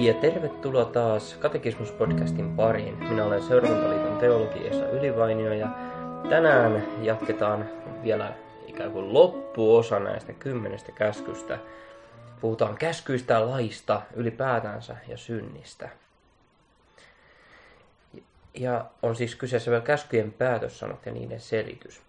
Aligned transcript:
Ja 0.00 0.14
tervetuloa 0.14 0.84
taas 0.84 1.36
Katekismus-podcastin 1.40 2.56
pariin. 2.56 2.96
Minä 3.08 3.24
olen 3.24 3.42
Seurakuntaliiton 3.42 4.18
teologi 4.18 4.68
Esa 4.68 4.88
Ylivainio 4.88 5.52
ja 5.52 5.68
tänään 6.28 6.86
jatketaan 7.02 7.68
vielä 8.02 8.32
ikään 8.66 8.92
kuin 8.92 9.14
loppuosa 9.14 9.98
näistä 9.98 10.32
kymmenestä 10.32 10.92
käskystä. 10.92 11.58
Puhutaan 12.40 12.76
käskyistä, 12.76 13.50
laista, 13.50 14.02
ylipäätänsä 14.14 14.96
ja 15.08 15.16
synnistä. 15.16 15.88
Ja 18.54 18.84
on 19.02 19.16
siis 19.16 19.34
kyseessä 19.34 19.70
vielä 19.70 19.84
käskyjen 19.84 20.32
päätössanot 20.32 21.06
ja 21.06 21.12
niiden 21.12 21.40
selitys. 21.40 22.02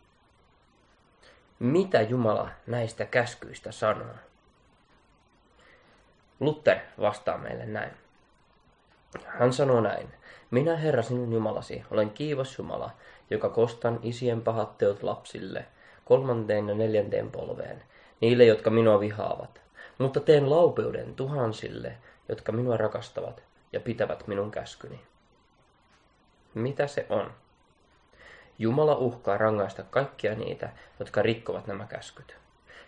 Mitä 1.60 2.02
Jumala 2.02 2.50
näistä 2.68 3.06
käskyistä 3.06 3.72
sanoo? 3.72 4.16
Luther 6.42 6.78
vastaa 7.00 7.38
meille 7.38 7.66
näin. 7.66 7.92
Hän 9.26 9.54
sanoo 9.54 9.82
näin. 9.82 10.10
Minä, 10.52 10.78
Herra 10.78 11.02
sinun 11.02 11.34
Jumalasi, 11.34 11.84
olen 11.92 12.10
kiivas 12.10 12.58
Jumala, 12.58 12.92
joka 13.30 13.50
kostan 13.50 14.00
isien 14.04 14.42
pahat 14.42 14.78
teot 14.78 15.04
lapsille, 15.04 15.66
kolmanteen 16.06 16.70
ja 16.70 16.76
neljänteen 16.76 17.32
polveen, 17.32 17.84
niille, 18.22 18.46
jotka 18.46 18.70
minua 18.70 19.00
vihaavat. 19.00 19.62
Mutta 19.98 20.20
teen 20.20 20.50
laupeuden 20.50 21.16
tuhansille, 21.16 21.98
jotka 22.30 22.52
minua 22.52 22.78
rakastavat 22.78 23.44
ja 23.74 23.80
pitävät 23.80 24.28
minun 24.28 24.52
käskyni. 24.52 25.02
Mitä 26.54 26.88
se 26.88 27.06
on? 27.10 27.32
Jumala 28.60 28.96
uhkaa 28.96 29.38
rangaista 29.38 29.84
kaikkia 29.84 30.36
niitä, 30.36 30.70
jotka 31.00 31.22
rikkovat 31.22 31.68
nämä 31.68 31.88
käskyt. 31.88 32.41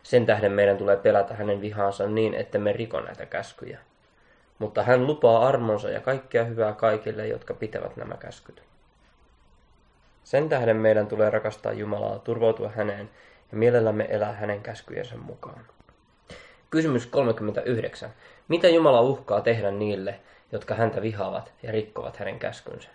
Sen 0.03 0.25
tähden 0.25 0.51
meidän 0.51 0.77
tulee 0.77 0.97
pelätä 0.97 1.33
hänen 1.33 1.61
vihaansa 1.61 2.07
niin, 2.07 2.33
että 2.33 2.57
me 2.57 2.73
riko 2.73 3.01
näitä 3.01 3.25
käskyjä. 3.25 3.79
Mutta 4.59 4.83
hän 4.83 5.07
lupaa 5.07 5.47
armonsa 5.47 5.89
ja 5.89 5.99
kaikkea 5.99 6.43
hyvää 6.43 6.73
kaikille, 6.73 7.27
jotka 7.27 7.53
pitävät 7.53 7.95
nämä 7.95 8.17
käskyt. 8.17 8.63
Sen 10.23 10.49
tähden 10.49 10.77
meidän 10.77 11.07
tulee 11.07 11.29
rakastaa 11.29 11.73
Jumalaa, 11.73 12.19
turvautua 12.19 12.69
häneen 12.75 13.09
ja 13.51 13.57
mielellämme 13.57 14.07
elää 14.09 14.33
hänen 14.33 14.61
käskyjensä 14.61 15.17
mukaan. 15.17 15.65
Kysymys 16.69 17.05
39. 17.05 18.09
Mitä 18.47 18.67
Jumala 18.67 19.01
uhkaa 19.01 19.41
tehdä 19.41 19.71
niille, 19.71 20.19
jotka 20.51 20.75
häntä 20.75 21.01
vihaavat 21.01 21.53
ja 21.63 21.71
rikkovat 21.71 22.17
hänen 22.17 22.39
käskynsä? 22.39 22.89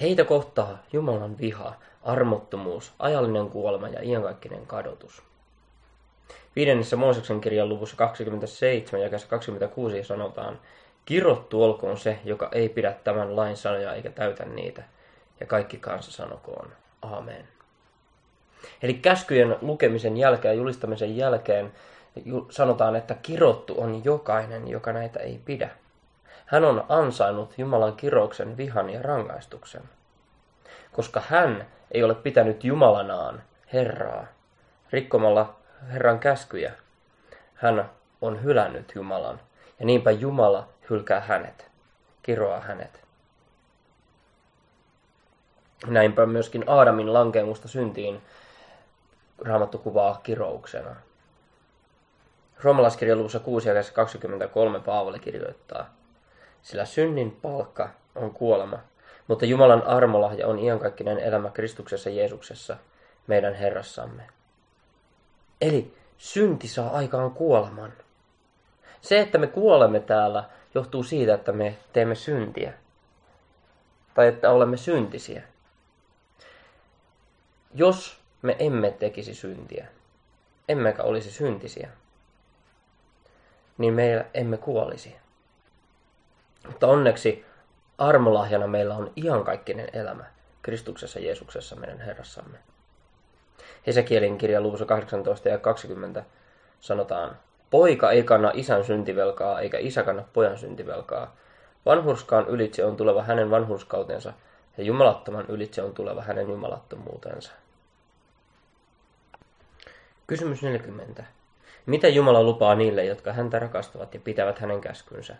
Heitä 0.00 0.24
kohtaa 0.24 0.78
Jumalan 0.92 1.38
viha, 1.38 1.74
armottomuus, 2.02 2.94
ajallinen 2.98 3.50
kuolema 3.50 3.88
ja 3.88 4.02
iankaikkinen 4.02 4.66
kadotus. 4.66 5.22
Viidennessä 6.56 6.96
Mooseksen 6.96 7.40
kirjan 7.40 7.68
luvussa 7.68 7.96
27 7.96 9.02
ja 9.02 9.10
26 9.28 10.04
sanotaan, 10.04 10.58
Kirottu 11.06 11.64
olkoon 11.64 11.98
se, 11.98 12.18
joka 12.24 12.48
ei 12.52 12.68
pidä 12.68 12.94
tämän 13.04 13.36
lain 13.36 13.56
sanoja 13.56 13.92
eikä 13.92 14.10
täytä 14.10 14.44
niitä, 14.44 14.82
ja 15.40 15.46
kaikki 15.46 15.76
kansa 15.76 16.12
sanokoon. 16.12 16.72
Amen. 17.02 17.48
Eli 18.82 18.94
käskyjen 18.94 19.56
lukemisen 19.60 20.16
jälkeen 20.16 20.52
ja 20.54 20.58
julistamisen 20.58 21.16
jälkeen 21.16 21.72
sanotaan, 22.50 22.96
että 22.96 23.14
kirottu 23.14 23.74
on 23.80 24.04
jokainen, 24.04 24.68
joka 24.68 24.92
näitä 24.92 25.20
ei 25.20 25.40
pidä. 25.44 25.70
Hän 26.46 26.64
on 26.64 26.84
ansainnut 26.88 27.54
Jumalan 27.58 27.96
kirouksen, 27.96 28.56
vihan 28.56 28.90
ja 28.90 29.02
rangaistuksen. 29.02 29.82
Koska 30.92 31.22
hän 31.28 31.66
ei 31.90 32.04
ole 32.04 32.14
pitänyt 32.14 32.64
Jumalanaan, 32.64 33.42
Herraa, 33.72 34.26
rikkomalla 34.90 35.56
Herran 35.92 36.18
käskyjä. 36.18 36.72
Hän 37.54 37.90
on 38.20 38.42
hylännyt 38.42 38.92
Jumalan, 38.94 39.40
ja 39.80 39.86
niinpä 39.86 40.10
Jumala 40.10 40.68
hylkää 40.90 41.20
hänet, 41.20 41.70
kiroaa 42.22 42.60
hänet. 42.60 43.06
Näinpä 45.86 46.26
myöskin 46.26 46.64
Aadamin 46.66 47.12
lankemusta 47.12 47.68
syntiin 47.68 48.22
Raamattu 49.38 49.78
kuvaa 49.78 50.20
kirouksena. 50.22 50.96
Roomalaiskirjan 52.62 53.18
luvussa 53.18 53.38
6 53.40 53.68
ja 53.68 53.74
23 53.92 54.80
Paavali 54.80 55.18
kirjoittaa, 55.18 55.94
sillä 56.62 56.84
synnin 56.84 57.30
palkka 57.30 57.90
on 58.14 58.30
kuolema, 58.30 58.78
mutta 59.28 59.46
Jumalan 59.46 59.82
armolahja 59.82 60.46
on 60.46 60.58
iankaikkinen 60.58 61.18
elämä 61.18 61.50
Kristuksessa 61.50 62.10
Jeesuksessa, 62.10 62.76
meidän 63.26 63.54
Herrassamme. 63.54 64.22
Eli 65.60 65.96
synti 66.18 66.68
saa 66.68 66.90
aikaan 66.90 67.30
kuoleman. 67.30 67.92
Se, 69.00 69.20
että 69.20 69.38
me 69.38 69.46
kuolemme 69.46 70.00
täällä, 70.00 70.44
johtuu 70.74 71.02
siitä, 71.02 71.34
että 71.34 71.52
me 71.52 71.76
teemme 71.92 72.14
syntiä. 72.14 72.72
Tai 74.14 74.28
että 74.28 74.50
olemme 74.50 74.76
syntisiä. 74.76 75.42
Jos 77.74 78.20
me 78.42 78.56
emme 78.58 78.90
tekisi 78.90 79.34
syntiä, 79.34 79.86
emmekä 80.68 81.02
olisi 81.02 81.30
syntisiä, 81.30 81.88
niin 83.78 83.94
meillä 83.94 84.24
emme 84.34 84.56
kuolisi. 84.56 85.16
Mutta 86.66 86.86
onneksi 86.86 87.44
armolahjana 87.98 88.66
meillä 88.66 88.96
on 88.96 89.12
iankaikkinen 89.16 89.88
elämä 89.92 90.24
Kristuksessa 90.62 91.18
Jeesuksessa 91.18 91.76
meidän 91.76 92.00
Herrassamme. 92.00 92.58
Hesekielin 93.86 94.38
kirjan 94.38 94.62
luvussa 94.62 94.84
18 94.84 95.48
ja 95.48 95.58
20 95.58 96.24
sanotaan, 96.80 97.36
Poika 97.70 98.10
ei 98.10 98.22
kanna 98.22 98.50
isän 98.54 98.84
syntivelkaa, 98.84 99.60
eikä 99.60 99.78
isä 99.78 100.02
kanna 100.02 100.24
pojan 100.32 100.58
syntivelkaa. 100.58 101.36
Vanhurskaan 101.86 102.48
ylitse 102.48 102.84
on 102.84 102.96
tuleva 102.96 103.22
hänen 103.22 103.50
vanhurskautensa, 103.50 104.32
ja 104.78 104.84
jumalattoman 104.84 105.44
ylitse 105.48 105.82
on 105.82 105.94
tuleva 105.94 106.22
hänen 106.22 106.50
jumalattomuutensa. 106.50 107.52
Kysymys 110.26 110.62
40. 110.62 111.24
Mitä 111.86 112.08
Jumala 112.08 112.42
lupaa 112.42 112.74
niille, 112.74 113.04
jotka 113.04 113.32
häntä 113.32 113.58
rakastavat 113.58 114.14
ja 114.14 114.20
pitävät 114.24 114.58
hänen 114.58 114.80
käskynsä? 114.80 115.36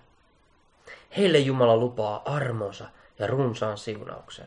Heille 1.16 1.38
Jumala 1.38 1.76
lupaa 1.76 2.22
armonsa 2.24 2.84
ja 3.18 3.26
runsaan 3.26 3.78
siunauksen. 3.78 4.46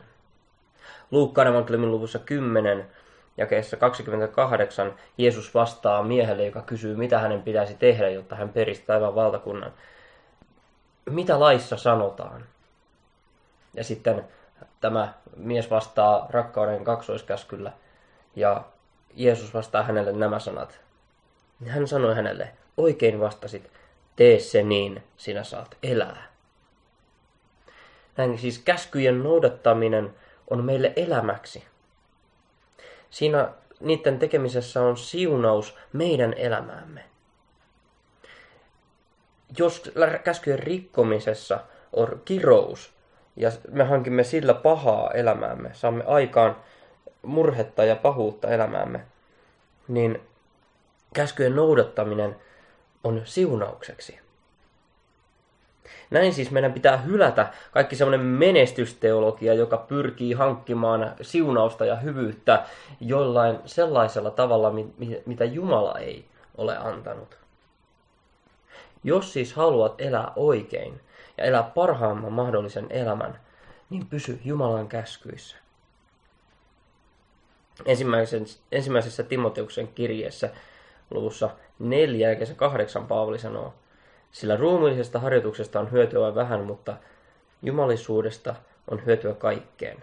Luukkaan 1.10 1.48
evankeliumin 1.48 1.90
luvussa 1.90 2.18
10 2.18 2.86
Jakeessa 3.36 3.76
28 3.76 4.94
Jeesus 5.18 5.54
vastaa 5.54 6.02
miehelle, 6.02 6.46
joka 6.46 6.62
kysyy, 6.62 6.96
mitä 6.96 7.18
hänen 7.18 7.42
pitäisi 7.42 7.74
tehdä, 7.74 8.08
jotta 8.08 8.36
hän 8.36 8.48
perisi 8.48 8.82
taivaan 8.86 9.14
valtakunnan. 9.14 9.72
Mitä 11.10 11.40
laissa 11.40 11.76
sanotaan? 11.76 12.44
Ja 13.74 13.84
sitten 13.84 14.24
tämä 14.80 15.14
mies 15.36 15.70
vastaa 15.70 16.26
rakkauden 16.30 16.84
kaksoiskäskyllä 16.84 17.72
ja 18.36 18.64
Jeesus 19.14 19.54
vastaa 19.54 19.82
hänelle 19.82 20.12
nämä 20.12 20.38
sanat. 20.38 20.80
Hän 21.66 21.88
sanoi 21.88 22.14
hänelle, 22.14 22.48
oikein 22.76 23.20
vastasit, 23.20 23.70
tee 24.16 24.38
se 24.38 24.62
niin, 24.62 25.02
sinä 25.16 25.44
saat 25.44 25.76
elää. 25.82 26.30
Näin 28.16 28.38
siis 28.38 28.58
käskyjen 28.58 29.22
noudattaminen 29.22 30.14
on 30.50 30.64
meille 30.64 30.92
elämäksi 30.96 31.64
siinä 33.10 33.48
niiden 33.80 34.18
tekemisessä 34.18 34.82
on 34.82 34.96
siunaus 34.96 35.76
meidän 35.92 36.34
elämäämme. 36.34 37.04
Jos 39.58 39.92
käskyjen 40.24 40.58
rikkomisessa 40.58 41.60
on 41.92 42.22
kirous 42.24 42.92
ja 43.36 43.50
me 43.70 43.84
hankimme 43.84 44.24
sillä 44.24 44.54
pahaa 44.54 45.10
elämäämme, 45.10 45.70
saamme 45.72 46.04
aikaan 46.06 46.56
murhetta 47.22 47.84
ja 47.84 47.96
pahuutta 47.96 48.48
elämäämme, 48.48 49.00
niin 49.88 50.20
käskyjen 51.14 51.56
noudattaminen 51.56 52.36
on 53.04 53.22
siunaukseksi. 53.24 54.29
Näin 56.10 56.34
siis 56.34 56.50
meidän 56.50 56.72
pitää 56.72 56.96
hylätä 56.96 57.52
kaikki 57.70 57.96
semmoinen 57.96 58.26
menestysteologia, 58.26 59.54
joka 59.54 59.76
pyrkii 59.76 60.32
hankkimaan 60.32 61.12
siunausta 61.22 61.84
ja 61.84 61.96
hyvyyttä 61.96 62.64
jollain 63.00 63.58
sellaisella 63.64 64.30
tavalla, 64.30 64.72
mitä 65.26 65.44
Jumala 65.44 65.98
ei 65.98 66.24
ole 66.56 66.78
antanut. 66.78 67.38
Jos 69.04 69.32
siis 69.32 69.52
haluat 69.52 70.00
elää 70.00 70.32
oikein 70.36 71.00
ja 71.38 71.44
elää 71.44 71.62
parhaamman 71.62 72.32
mahdollisen 72.32 72.86
elämän, 72.90 73.40
niin 73.90 74.06
pysy 74.06 74.40
Jumalan 74.44 74.88
käskyissä. 74.88 75.56
Ensimmäisessä, 78.72 79.22
Timoteuksen 79.22 79.88
kirjeessä 79.88 80.50
luvussa 81.10 81.50
4 81.78 82.32
ja 82.32 82.46
8 82.56 83.06
Paavali 83.06 83.38
sanoo, 83.38 83.74
sillä 84.32 84.56
ruumiillisesta 84.56 85.18
harjoituksesta 85.18 85.80
on 85.80 85.92
hyötyä 85.92 86.34
vähän, 86.34 86.60
mutta 86.60 86.96
jumalisuudesta 87.62 88.54
on 88.90 89.06
hyötyä 89.06 89.34
kaikkeen, 89.34 90.02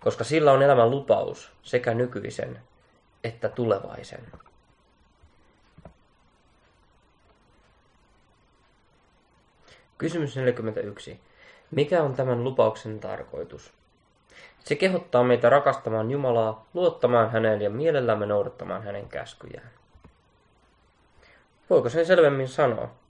koska 0.00 0.24
sillä 0.24 0.52
on 0.52 0.62
elämän 0.62 0.90
lupaus 0.90 1.52
sekä 1.62 1.94
nykyisen 1.94 2.58
että 3.24 3.48
tulevaisen. 3.48 4.20
Kysymys 9.98 10.36
41. 10.36 11.20
Mikä 11.70 12.02
on 12.02 12.14
tämän 12.14 12.44
lupauksen 12.44 13.00
tarkoitus? 13.00 13.72
Se 14.64 14.74
kehottaa 14.74 15.24
meitä 15.24 15.50
rakastamaan 15.50 16.10
Jumalaa, 16.10 16.66
luottamaan 16.74 17.30
häneen 17.30 17.62
ja 17.62 17.70
mielellämme 17.70 18.26
noudattamaan 18.26 18.82
hänen 18.82 19.08
käskyjään. 19.08 19.70
Voiko 21.70 21.88
sen 21.88 22.06
selvemmin 22.06 22.48
sanoa? 22.48 23.01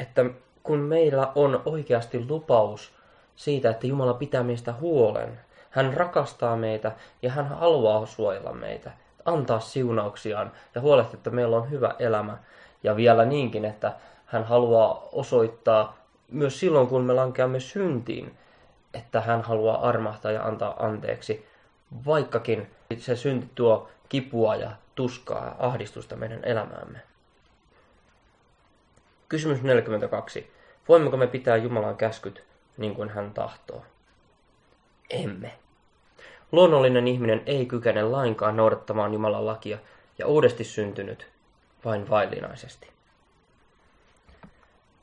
Että 0.00 0.24
kun 0.62 0.78
meillä 0.78 1.32
on 1.34 1.62
oikeasti 1.64 2.26
lupaus 2.28 2.92
siitä, 3.36 3.70
että 3.70 3.86
Jumala 3.86 4.14
pitää 4.14 4.42
meistä 4.42 4.72
huolen, 4.72 5.40
hän 5.70 5.94
rakastaa 5.94 6.56
meitä 6.56 6.92
ja 7.22 7.30
hän 7.30 7.48
haluaa 7.48 8.06
suojella 8.06 8.52
meitä, 8.52 8.90
antaa 9.24 9.60
siunauksiaan 9.60 10.52
ja 10.74 10.80
huolehtia, 10.80 11.16
että 11.16 11.30
meillä 11.30 11.56
on 11.56 11.70
hyvä 11.70 11.94
elämä. 11.98 12.38
Ja 12.82 12.96
vielä 12.96 13.24
niinkin, 13.24 13.64
että 13.64 13.92
hän 14.26 14.44
haluaa 14.44 15.08
osoittaa 15.12 15.96
myös 16.28 16.60
silloin, 16.60 16.86
kun 16.86 17.04
me 17.04 17.12
lankeamme 17.12 17.60
syntiin, 17.60 18.38
että 18.94 19.20
hän 19.20 19.42
haluaa 19.42 19.88
armahtaa 19.88 20.32
ja 20.32 20.44
antaa 20.44 20.86
anteeksi, 20.86 21.46
vaikkakin 22.06 22.70
se 22.98 23.16
synti 23.16 23.50
tuo 23.54 23.88
kipua 24.08 24.56
ja 24.56 24.70
tuskaa 24.94 25.44
ja 25.44 25.54
ahdistusta 25.58 26.16
meidän 26.16 26.44
elämäämme. 26.44 27.09
Kysymys 29.30 29.62
42. 29.62 30.52
Voimmeko 30.88 31.16
me 31.16 31.26
pitää 31.26 31.56
Jumalan 31.56 31.96
käskyt 31.96 32.44
niin 32.76 32.94
kuin 32.94 33.08
hän 33.08 33.34
tahtoo? 33.34 33.84
Emme. 35.10 35.52
Luonnollinen 36.52 37.08
ihminen 37.08 37.42
ei 37.46 37.66
kykene 37.66 38.02
lainkaan 38.02 38.56
noudattamaan 38.56 39.12
Jumalan 39.12 39.46
lakia 39.46 39.78
ja 40.18 40.26
uudesti 40.26 40.64
syntynyt 40.64 41.28
vain 41.84 42.10
vaillinaisesti. 42.10 42.88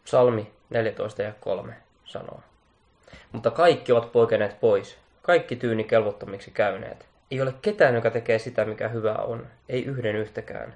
Psalmi 0.04 0.52
14 0.70 1.22
ja 1.22 1.34
3 1.40 1.74
sanoo. 2.06 2.42
Mutta 3.32 3.52
kaikki 3.52 3.92
ovat 3.92 4.12
poikeneet 4.12 4.60
pois, 4.60 4.98
kaikki 5.22 5.56
tyyni 5.56 5.84
kelvottomiksi 5.84 6.52
käyneet. 6.52 7.06
Ei 7.32 7.42
ole 7.42 7.54
ketään, 7.62 7.96
joka 7.96 8.12
tekee 8.12 8.40
sitä, 8.40 8.66
mikä 8.66 8.88
hyvä 8.88 9.14
on, 9.14 9.48
ei 9.70 9.86
yhden 9.86 10.16
yhtäkään. 10.16 10.76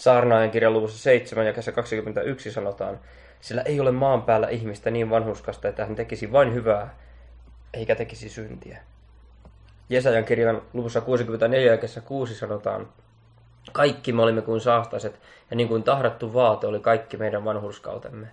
Saarnaajan 0.00 0.50
kirjan 0.50 0.72
luvussa 0.72 0.98
7 0.98 1.46
ja 1.46 1.52
21 1.52 2.52
sanotaan, 2.52 3.00
sillä 3.40 3.62
ei 3.62 3.80
ole 3.80 3.90
maan 3.90 4.22
päällä 4.22 4.48
ihmistä 4.48 4.90
niin 4.90 5.10
vanhuskasta, 5.10 5.68
että 5.68 5.84
hän 5.84 5.96
tekisi 5.96 6.32
vain 6.32 6.54
hyvää, 6.54 6.94
eikä 7.74 7.94
tekisi 7.94 8.28
syntiä. 8.28 8.78
Jesajan 9.88 10.24
kirjan 10.24 10.62
luvussa 10.72 11.00
64 11.00 11.72
ja 11.72 12.02
6 12.04 12.34
sanotaan, 12.34 12.88
kaikki 13.72 14.12
me 14.12 14.22
olimme 14.22 14.42
kuin 14.42 14.60
saastaset, 14.60 15.20
ja 15.50 15.56
niin 15.56 15.68
kuin 15.68 15.82
tahrattu 15.82 16.34
vaate 16.34 16.66
oli 16.66 16.80
kaikki 16.80 17.16
meidän 17.16 17.44
vanhurskautemme. 17.44 18.26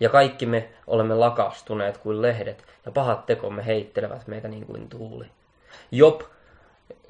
Ja 0.00 0.08
kaikki 0.08 0.46
me 0.46 0.68
olemme 0.86 1.14
lakastuneet 1.14 1.98
kuin 1.98 2.22
lehdet, 2.22 2.64
ja 2.86 2.92
pahat 2.92 3.26
tekomme 3.26 3.66
heittelevät 3.66 4.26
meitä 4.26 4.48
niin 4.48 4.66
kuin 4.66 4.88
tuuli. 4.88 5.26
Job, 5.90 6.20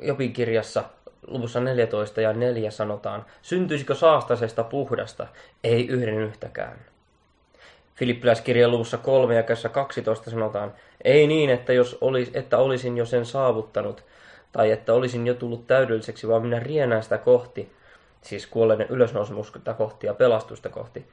Jobin 0.02 0.32
kirjassa 0.32 0.84
luvussa 1.30 1.60
14 1.60 2.20
ja 2.20 2.32
4 2.32 2.70
sanotaan, 2.70 3.26
syntyisikö 3.42 3.94
saastasesta 3.94 4.64
puhdasta? 4.64 5.26
Ei 5.64 5.86
yhden 5.86 6.14
yhtäkään. 6.14 6.78
Filippiläiskirjan 7.94 8.70
luvussa 8.70 8.98
3 8.98 9.34
ja 9.34 9.42
12 9.72 10.30
sanotaan, 10.30 10.74
ei 11.04 11.26
niin, 11.26 11.50
että, 11.50 11.72
jos 11.72 11.98
olis, 12.00 12.30
että 12.34 12.58
olisin 12.58 12.96
jo 12.96 13.06
sen 13.06 13.26
saavuttanut, 13.26 14.04
tai 14.52 14.70
että 14.70 14.94
olisin 14.94 15.26
jo 15.26 15.34
tullut 15.34 15.66
täydelliseksi, 15.66 16.28
vaan 16.28 16.42
minä 16.42 16.60
rienään 16.60 17.02
sitä 17.02 17.18
kohti, 17.18 17.72
siis 18.20 18.46
kuolleiden 18.46 18.86
ylösnousemusta 18.90 19.74
kohti 19.74 20.06
ja 20.06 20.14
pelastusta 20.14 20.68
kohti, 20.68 21.06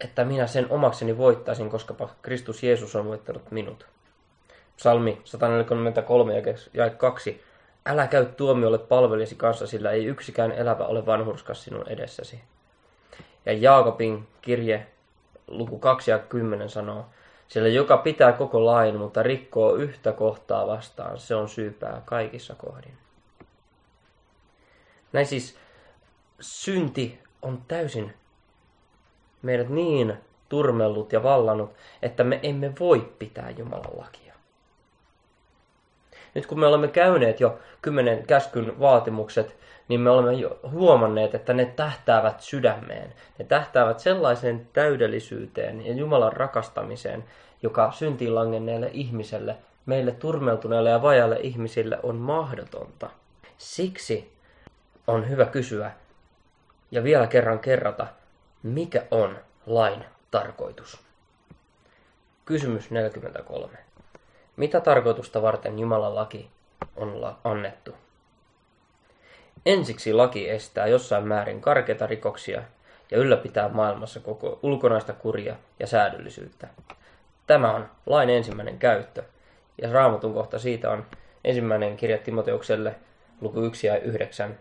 että 0.00 0.24
minä 0.24 0.46
sen 0.46 0.66
omakseni 0.70 1.18
voittaisin, 1.18 1.70
koska 1.70 2.08
Kristus 2.22 2.62
Jeesus 2.62 2.96
on 2.96 3.06
voittanut 3.06 3.50
minut. 3.50 3.86
Psalmi 4.76 5.20
143 5.24 6.42
ja 6.74 6.90
2. 6.90 7.42
Älä 7.88 8.06
käy 8.06 8.26
tuomiolle 8.26 8.78
palvelisi 8.78 9.34
kanssa, 9.34 9.66
sillä 9.66 9.90
ei 9.90 10.04
yksikään 10.04 10.52
elävä 10.52 10.84
ole 10.84 11.06
vanhurskas 11.06 11.64
sinun 11.64 11.88
edessäsi. 11.88 12.40
Ja 13.46 13.52
Jaakobin 13.52 14.28
kirje 14.42 14.86
luku 15.46 15.78
2 15.78 16.10
ja 16.10 16.18
10 16.18 16.70
sanoo, 16.70 17.06
sillä 17.48 17.68
joka 17.68 17.96
pitää 17.96 18.32
koko 18.32 18.66
lain, 18.66 18.96
mutta 18.96 19.22
rikkoo 19.22 19.74
yhtä 19.74 20.12
kohtaa 20.12 20.66
vastaan, 20.66 21.18
se 21.18 21.34
on 21.34 21.48
syypää 21.48 22.02
kaikissa 22.04 22.54
kohdin. 22.54 22.98
Näin 25.12 25.26
siis 25.26 25.58
synti 26.40 27.18
on 27.42 27.62
täysin 27.68 28.14
meidät 29.42 29.68
niin 29.68 30.14
turmellut 30.48 31.12
ja 31.12 31.22
vallannut, 31.22 31.72
että 32.02 32.24
me 32.24 32.40
emme 32.42 32.72
voi 32.80 33.12
pitää 33.18 33.50
Jumalan 33.50 33.98
lakia. 33.98 34.27
Nyt 36.34 36.46
kun 36.46 36.60
me 36.60 36.66
olemme 36.66 36.88
käyneet 36.88 37.40
jo 37.40 37.58
kymmenen 37.82 38.26
käskyn 38.26 38.80
vaatimukset, 38.80 39.56
niin 39.88 40.00
me 40.00 40.10
olemme 40.10 40.32
jo 40.32 40.58
huomanneet, 40.70 41.34
että 41.34 41.54
ne 41.54 41.64
tähtäävät 41.64 42.40
sydämeen. 42.40 43.14
Ne 43.38 43.44
tähtäävät 43.44 44.00
sellaiseen 44.00 44.68
täydellisyyteen 44.72 45.86
ja 45.86 45.94
Jumalan 45.94 46.32
rakastamiseen, 46.32 47.24
joka 47.62 47.92
syntiin 47.92 48.34
langenneelle 48.34 48.90
ihmiselle, 48.92 49.56
meille 49.86 50.12
turmeltuneelle 50.12 50.90
ja 50.90 51.02
vajalle 51.02 51.36
ihmisille 51.42 51.98
on 52.02 52.16
mahdotonta. 52.16 53.10
Siksi 53.58 54.32
on 55.06 55.28
hyvä 55.28 55.44
kysyä 55.44 55.90
ja 56.90 57.04
vielä 57.04 57.26
kerran 57.26 57.58
kerrata, 57.58 58.06
mikä 58.62 59.02
on 59.10 59.38
lain 59.66 60.04
tarkoitus. 60.30 60.98
Kysymys 62.44 62.90
43. 62.90 63.87
Mitä 64.58 64.80
tarkoitusta 64.80 65.42
varten 65.42 65.78
Jumalan 65.78 66.14
laki 66.14 66.50
on 66.96 67.36
annettu? 67.44 67.94
Ensiksi 69.66 70.12
laki 70.12 70.50
estää 70.50 70.86
jossain 70.86 71.26
määrin 71.26 71.60
karkeita 71.60 72.06
rikoksia 72.06 72.62
ja 73.10 73.18
ylläpitää 73.18 73.68
maailmassa 73.68 74.20
koko 74.20 74.58
ulkonaista 74.62 75.12
kuria 75.12 75.56
ja 75.80 75.86
säädöllisyyttä. 75.86 76.68
Tämä 77.46 77.72
on 77.72 77.88
lain 78.06 78.30
ensimmäinen 78.30 78.78
käyttö, 78.78 79.22
ja 79.82 79.92
raamatun 79.92 80.34
kohta 80.34 80.58
siitä 80.58 80.90
on 80.90 81.06
ensimmäinen 81.44 81.96
kirja 81.96 82.18
Timoteukselle, 82.18 82.94
luku 83.40 83.60
1 83.60 83.86
ja 83.86 83.98
9. 83.98 84.58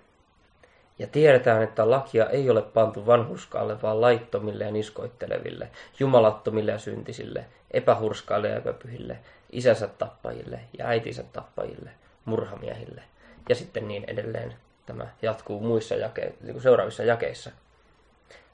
Ja 1.00 1.08
tiedetään, 1.08 1.64
että 1.64 1.90
lakia 1.90 2.30
ei 2.30 2.50
ole 2.50 2.62
pantu 2.62 3.06
vanhurskaalle, 3.06 3.82
vaan 3.82 4.02
laittomille 4.02 4.64
ja 4.64 4.72
niskoitteleville, 4.72 5.70
jumalattomille 6.00 6.72
ja 6.72 6.80
syntisille, 6.80 7.46
epähurskaille 7.72 8.50
ja 8.50 8.56
epäpyhille, 8.56 9.18
isänsä 9.52 9.88
tappajille 9.88 10.60
ja 10.78 10.88
äitinsä 10.88 11.24
tappajille, 11.24 11.90
murhamiehille 12.26 13.04
ja 13.50 13.56
sitten 13.56 13.88
niin 13.88 14.04
edelleen. 14.08 14.56
Tämä 14.86 15.08
jatkuu 15.22 15.60
muissa 15.60 15.96
jake- 15.96 16.34
niin 16.42 16.62
seuraavissa 16.62 17.04
jakeissa. 17.04 17.52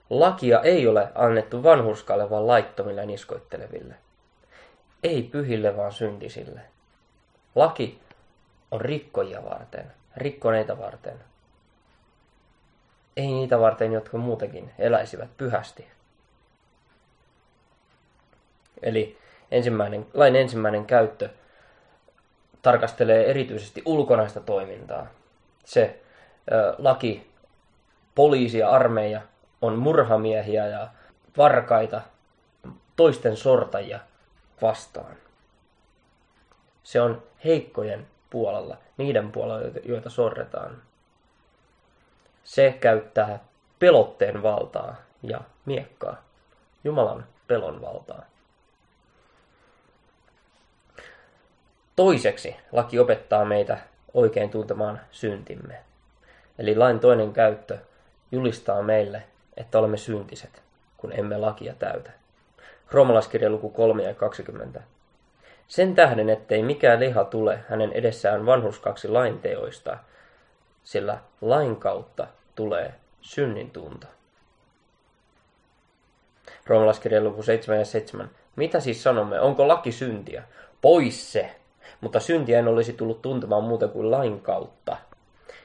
Lakia 0.09 0.61
ei 0.61 0.87
ole 0.87 1.07
annettu 1.15 1.63
vanhurskaalle, 1.63 2.29
vaan 2.29 2.47
laittomille 2.47 3.01
ja 3.01 3.07
niskoitteleville. 3.07 3.95
Ei 5.03 5.23
pyhille, 5.23 5.77
vaan 5.77 5.91
syntisille. 5.91 6.61
Laki 7.55 7.99
on 8.71 8.81
rikkojia 8.81 9.43
varten, 9.43 9.91
rikkoneita 10.17 10.79
varten. 10.79 11.19
Ei 13.17 13.27
niitä 13.27 13.59
varten, 13.59 13.93
jotka 13.93 14.17
muutenkin 14.17 14.71
eläisivät 14.79 15.37
pyhästi. 15.37 15.87
Eli 18.81 19.17
ensimmäinen, 19.53 20.05
lain 20.13 20.35
ensimmäinen 20.35 20.85
käyttö 20.85 21.29
tarkastelee 22.61 23.29
erityisesti 23.29 23.81
ulkonaista 23.85 24.39
toimintaa. 24.39 25.07
Se 25.65 25.99
ö, 26.51 26.75
laki, 26.77 27.31
poliisi 28.15 28.57
ja 28.57 28.69
armeija 28.69 29.21
on 29.61 29.75
murhamiehiä 29.75 30.67
ja 30.67 30.87
varkaita, 31.37 32.01
toisten 32.95 33.37
sortajia 33.37 33.99
vastaan. 34.61 35.15
Se 36.83 37.01
on 37.01 37.23
heikkojen 37.45 38.07
puolella, 38.29 38.77
niiden 38.97 39.31
puolella, 39.31 39.79
joita 39.85 40.09
sorretaan. 40.09 40.81
Se 42.43 42.77
käyttää 42.79 43.39
pelotteen 43.79 44.43
valtaa 44.43 44.95
ja 45.23 45.41
miekkaa, 45.65 46.23
Jumalan 46.83 47.25
pelon 47.47 47.81
valtaa. 47.81 48.25
Toiseksi 51.95 52.55
laki 52.71 52.99
opettaa 52.99 53.45
meitä 53.45 53.77
oikein 54.13 54.49
tuntemaan 54.49 55.01
syntimme. 55.11 55.77
Eli 56.59 56.75
lain 56.75 56.99
toinen 56.99 57.33
käyttö 57.33 57.77
julistaa 58.31 58.81
meille, 58.81 59.23
että 59.57 59.79
olemme 59.79 59.97
syntiset, 59.97 60.61
kun 60.97 61.13
emme 61.19 61.37
lakia 61.37 61.73
täytä. 61.79 62.11
Roomalaiskirja 62.91 63.49
luku 63.49 63.69
3 63.69 64.03
ja 64.03 64.13
20. 64.13 64.81
Sen 65.67 65.95
tähden, 65.95 66.29
ettei 66.29 66.63
mikään 66.63 66.99
liha 66.99 67.23
tule 67.23 67.59
hänen 67.69 67.91
edessään 67.91 68.45
vanhuskaksi 68.45 69.07
lain 69.07 69.39
teoista, 69.39 69.97
sillä 70.83 71.17
lain 71.41 71.75
kautta 71.75 72.27
tulee 72.55 72.93
synnin 73.21 73.71
tunto. 73.71 74.07
Roomalaiskirja 76.65 77.21
luku 77.21 77.43
7 77.43 77.79
ja 77.79 77.85
7. 77.85 78.29
Mitä 78.55 78.79
siis 78.79 79.03
sanomme? 79.03 79.39
Onko 79.39 79.67
laki 79.67 79.91
syntiä? 79.91 80.43
Pois 80.81 81.31
se! 81.31 81.55
Mutta 82.01 82.19
syntiä 82.19 82.59
en 82.59 82.67
olisi 82.67 82.93
tullut 82.93 83.21
tuntemaan 83.21 83.63
muuta 83.63 83.87
kuin 83.87 84.11
lain 84.11 84.41
kautta. 84.41 84.97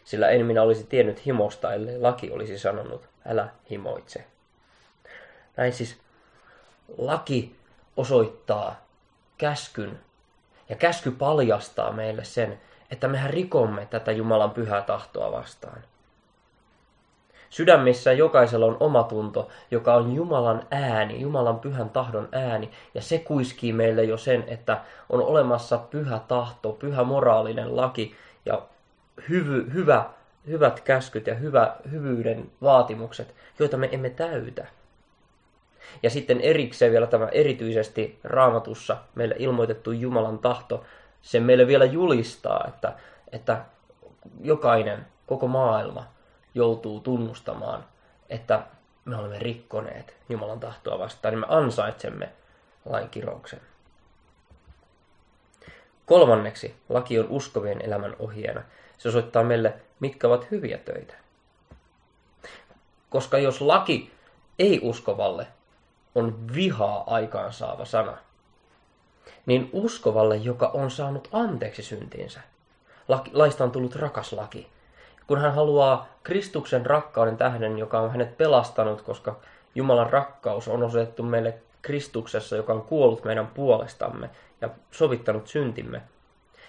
Sillä 0.05 0.29
en 0.29 0.47
minä 0.47 0.63
olisi 0.63 0.85
tiennyt 0.85 1.27
himosta, 1.27 1.75
ellei 1.75 1.99
laki 1.99 2.31
olisi 2.31 2.59
sanonut, 2.59 3.09
älä 3.27 3.49
himoitse. 3.71 4.25
Näin 5.57 5.73
siis 5.73 5.99
laki 6.99 7.57
osoittaa 7.97 8.87
käskyn 9.39 10.01
ja 10.69 10.77
käsky 10.77 11.11
paljastaa 11.11 11.93
meille 11.93 12.25
sen, 12.25 12.61
että 12.91 13.09
mehän 13.09 13.31
rikomme 13.31 13.87
tätä 13.87 14.13
Jumalan 14.13 14.51
pyhää 14.51 14.83
tahtoa 14.83 15.33
vastaan. 15.33 15.83
Sydämissä 17.50 18.12
jokaisella 18.12 18.67
on 18.67 18.76
oma 18.81 19.02
tunto, 19.02 19.49
joka 19.71 19.95
on 19.95 20.14
Jumalan 20.14 20.62
ääni, 20.71 21.21
Jumalan 21.21 21.61
pyhän 21.61 21.90
tahdon 21.90 22.28
ääni, 22.33 22.71
ja 22.95 23.02
se 23.02 23.19
kuiskii 23.19 23.73
meille 23.73 24.05
jo 24.05 24.17
sen, 24.17 24.45
että 24.47 24.81
on 25.09 25.23
olemassa 25.23 25.78
pyhä 25.78 26.21
tahto, 26.28 26.73
pyhä 26.73 27.05
moraalinen 27.05 27.76
laki 27.76 28.14
ja 28.47 28.62
hyvy, 29.28 29.73
hyvä, 29.73 30.05
hyvät 30.47 30.81
käskyt 30.81 31.26
ja 31.26 31.35
hyvä, 31.35 31.76
hyvyyden 31.90 32.50
vaatimukset, 32.62 33.35
joita 33.59 33.76
me 33.76 33.88
emme 33.93 34.11
täytä. 34.11 34.67
Ja 36.02 36.11
sitten 36.11 36.40
erikseen 36.40 36.93
vielä 36.93 37.07
tämä 37.07 37.28
erityisesti 37.28 38.19
raamatussa 38.25 38.97
meille 39.14 39.35
ilmoitettu 39.38 39.93
Jumalan 39.93 40.38
tahto, 40.38 40.85
se 41.23 41.40
meille 41.40 41.67
vielä 41.67 41.85
julistaa, 41.85 42.64
että, 42.69 42.93
että 43.33 43.59
jokainen, 44.43 45.07
koko 45.26 45.47
maailma 45.47 46.18
joutuu 46.59 47.00
tunnustamaan, 47.00 47.85
että 48.29 48.62
me 49.05 49.17
olemme 49.17 49.38
rikkoneet 49.38 50.17
Jumalan 50.29 50.61
tahtoa 50.61 50.99
vastaan, 50.99 51.33
niin 51.33 51.41
me 51.41 51.47
ansaitsemme 51.49 52.33
lain 52.85 53.09
kirouksen. 53.09 53.61
Kolmanneksi, 56.07 56.77
laki 56.88 57.19
on 57.19 57.27
uskovien 57.29 57.85
elämän 57.85 58.17
ohjeena. 58.19 58.62
Se 58.99 59.09
osoittaa 59.09 59.45
meille, 59.45 59.75
mitkä 60.00 60.27
ovat 60.27 60.50
hyviä 60.50 60.79
töitä. 60.79 61.15
Koska 63.11 63.38
jos 63.38 63.61
laki 63.61 64.12
ei 64.59 64.81
uskovalle 64.83 65.47
on 66.15 66.55
vihaa 66.55 67.05
aikaansaava 67.07 67.85
sana, 67.85 68.19
niin 69.47 69.71
uskovalle, 69.73 70.37
joka 70.37 70.67
on 70.67 70.91
saanut 70.91 71.29
anteeksi 71.33 71.83
syntiinsä, 71.83 72.41
laista 73.33 73.65
on 73.65 73.71
tullut 73.71 73.95
rakas 73.95 74.33
laki. 74.33 74.71
Kun 75.29 75.41
hän 75.41 75.55
haluaa 75.55 76.09
Kristuksen 76.23 76.87
rakkauden 76.87 77.37
tähden, 77.37 77.79
joka 77.79 78.01
on 78.01 78.11
hänet 78.11 78.37
pelastanut, 78.37 79.03
koska 79.03 79.37
Jumalan 79.75 80.11
rakkaus 80.11 80.69
on 80.69 80.83
osoitettu 80.83 81.23
meille 81.23 81.55
Kristuksessa, 81.83 82.57
joka 82.57 82.73
on 82.73 82.83
kuollut 82.83 83.25
meidän 83.25 83.47
puolestamme 83.47 84.31
ja 84.61 84.69
sovittanut 84.91 85.47
syntimme, 85.47 86.03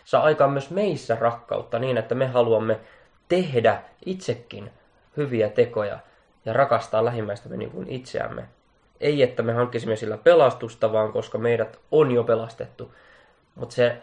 saa 0.05 0.23
aikaan 0.23 0.51
myös 0.51 0.69
meissä 0.69 1.17
rakkautta 1.19 1.79
niin, 1.79 1.97
että 1.97 2.15
me 2.15 2.27
haluamme 2.27 2.79
tehdä 3.29 3.81
itsekin 4.05 4.71
hyviä 5.17 5.49
tekoja 5.49 5.99
ja 6.45 6.53
rakastaa 6.53 7.05
lähimmäistämme 7.05 7.57
niin 7.57 7.71
kuin 7.71 7.89
itseämme. 7.89 8.43
Ei, 8.99 9.23
että 9.23 9.43
me 9.43 9.53
hankkisimme 9.53 9.95
sillä 9.95 10.17
pelastusta, 10.17 10.91
vaan 10.93 11.11
koska 11.11 11.37
meidät 11.37 11.79
on 11.91 12.11
jo 12.11 12.23
pelastettu. 12.23 12.93
Mutta 13.55 13.75
se 13.75 14.01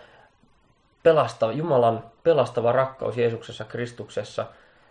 pelastava, 1.06 1.52
Jumalan 1.52 2.04
pelastava 2.22 2.72
rakkaus 2.72 3.16
Jeesuksessa 3.16 3.64
Kristuksessa 3.64 4.46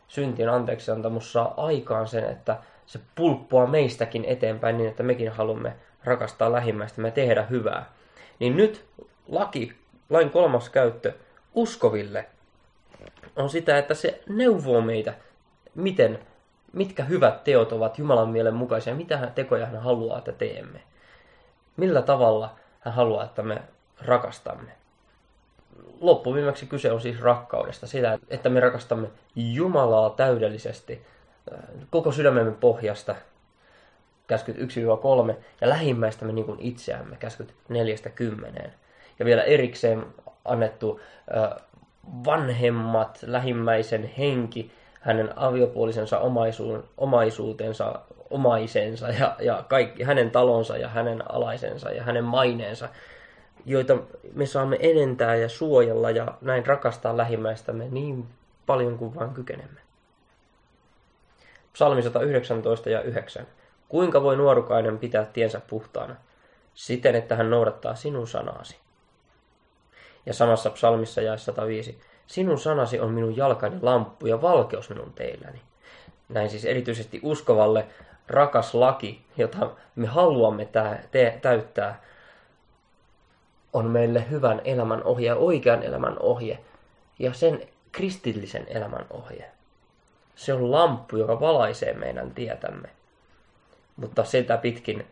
syntien 0.07 0.49
anteeksiantamus 0.49 1.33
saa 1.33 1.53
aikaan 1.57 2.07
sen, 2.07 2.23
että 2.23 2.57
se 2.85 2.99
pulppua 3.15 3.67
meistäkin 3.67 4.25
eteenpäin 4.25 4.77
niin, 4.77 4.89
että 4.89 5.03
mekin 5.03 5.31
haluamme 5.31 5.75
rakastaa 6.03 6.51
lähimmäistä 6.51 7.01
ja 7.01 7.11
tehdä 7.11 7.43
hyvää. 7.43 7.85
Niin 8.39 8.57
nyt 8.57 8.85
laki, 9.27 9.75
lain 10.09 10.29
kolmas 10.29 10.69
käyttö 10.69 11.13
uskoville 11.53 12.25
on 13.35 13.49
sitä, 13.49 13.77
että 13.77 13.93
se 13.93 14.23
neuvoo 14.29 14.81
meitä, 14.81 15.13
miten 15.75 16.19
mitkä 16.73 17.03
hyvät 17.03 17.43
teot 17.43 17.71
ovat 17.71 17.97
Jumalan 17.97 18.29
mielen 18.29 18.55
mukaisia, 18.55 18.95
mitä 18.95 19.31
tekoja 19.35 19.65
hän 19.65 19.81
haluaa, 19.81 20.17
että 20.17 20.31
teemme. 20.31 20.81
Millä 21.77 22.01
tavalla 22.01 22.55
hän 22.79 22.93
haluaa, 22.93 23.23
että 23.23 23.43
me 23.43 23.61
rakastamme. 24.01 24.84
Loppuviimeksi 26.01 26.65
kyse 26.65 26.91
on 26.91 27.01
siis 27.01 27.21
rakkaudesta, 27.21 27.87
sitä, 27.87 28.19
että 28.29 28.49
me 28.49 28.59
rakastamme 28.59 29.07
Jumalaa 29.35 30.09
täydellisesti, 30.09 31.01
äh, 31.53 31.59
koko 31.89 32.11
sydämemme 32.11 32.51
pohjasta, 32.51 33.15
käskyt 34.27 34.57
1-3, 34.57 34.59
ja 35.61 35.69
lähimmäistämme 35.69 36.33
niin 36.33 36.45
kuin 36.45 36.59
itseämme, 36.59 37.15
käskyt 37.15 37.53
4-10. 37.69 38.69
Ja 39.19 39.25
vielä 39.25 39.43
erikseen 39.43 40.05
annettu 40.45 41.01
äh, 41.35 41.61
vanhemmat, 42.25 43.19
lähimmäisen 43.25 44.03
henki, 44.17 44.71
hänen 45.01 45.33
aviopuolisensa 45.35 46.19
omaisuutensa, 46.97 47.99
omaisensa 48.29 49.09
ja, 49.09 49.35
ja 49.39 49.63
kaikki, 49.67 50.03
hänen 50.03 50.31
talonsa 50.31 50.77
ja 50.77 50.87
hänen 50.87 51.31
alaisensa 51.31 51.91
ja 51.91 52.03
hänen 52.03 52.23
maineensa, 52.23 52.89
joita 53.65 53.97
me 54.33 54.45
saamme 54.45 54.77
enentää 54.79 55.35
ja 55.35 55.49
suojella 55.49 56.11
ja 56.11 56.37
näin 56.41 56.65
rakastaa 56.65 57.17
lähimmäistämme 57.17 57.87
niin 57.91 58.25
paljon 58.65 58.97
kuin 58.97 59.15
vain 59.15 59.29
kykenemme. 59.29 59.79
Psalmi 61.73 62.01
119 62.01 62.89
ja 62.89 63.01
9. 63.01 63.47
Kuinka 63.89 64.23
voi 64.23 64.37
nuorukainen 64.37 64.99
pitää 64.99 65.25
tiensä 65.25 65.61
puhtaana? 65.67 66.15
Siten, 66.73 67.15
että 67.15 67.35
hän 67.35 67.49
noudattaa 67.49 67.95
sinun 67.95 68.27
sanaasi. 68.27 68.77
Ja 70.25 70.33
samassa 70.33 70.69
psalmissa 70.69 71.21
jae 71.21 71.37
105. 71.37 72.01
Sinun 72.27 72.59
sanasi 72.59 72.99
on 72.99 73.11
minun 73.11 73.37
jalkani 73.37 73.79
lamppu 73.81 74.27
ja 74.27 74.41
valkeus 74.41 74.89
minun 74.89 75.13
teilläni. 75.13 75.61
Näin 76.29 76.49
siis 76.49 76.65
erityisesti 76.65 77.19
uskovalle 77.23 77.85
rakas 78.27 78.73
laki, 78.73 79.25
jota 79.37 79.69
me 79.95 80.07
haluamme 80.07 80.67
täyttää, 81.41 82.01
on 83.75 83.85
meille 83.85 84.29
hyvän 84.29 84.61
elämän 84.63 85.03
ohje 85.03 85.33
oikean 85.33 85.83
elämän 85.83 86.19
ohje 86.19 86.59
ja 87.19 87.33
sen 87.33 87.67
kristillisen 87.91 88.65
elämän 88.67 89.05
ohje. 89.09 89.51
Se 90.35 90.53
on 90.53 90.71
lamppu, 90.71 91.17
joka 91.17 91.39
valaisee 91.39 91.93
meidän 91.93 92.31
tietämme. 92.31 92.89
Mutta 93.95 94.23
sitä 94.23 94.57
pitkin, 94.57 95.05